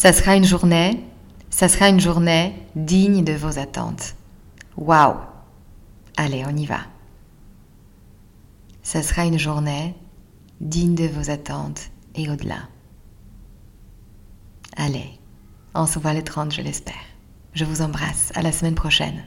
Ça 0.00 0.14
sera 0.14 0.34
une 0.34 0.46
journée, 0.46 1.04
ça 1.50 1.68
sera 1.68 1.90
une 1.90 2.00
journée 2.00 2.54
digne 2.74 3.22
de 3.22 3.34
vos 3.34 3.58
attentes. 3.58 4.14
Waouh 4.78 5.18
Allez, 6.16 6.42
on 6.46 6.56
y 6.56 6.64
va. 6.64 6.80
Ça 8.82 9.02
sera 9.02 9.26
une 9.26 9.38
journée 9.38 9.94
digne 10.58 10.94
de 10.94 11.04
vos 11.06 11.28
attentes 11.28 11.90
et 12.14 12.30
au-delà. 12.30 12.60
Allez, 14.74 15.18
on 15.74 15.84
se 15.84 15.98
voit 15.98 16.14
les 16.14 16.24
30, 16.24 16.54
je 16.54 16.62
l'espère. 16.62 16.94
Je 17.52 17.66
vous 17.66 17.82
embrasse. 17.82 18.32
À 18.34 18.40
la 18.40 18.52
semaine 18.52 18.74
prochaine. 18.74 19.22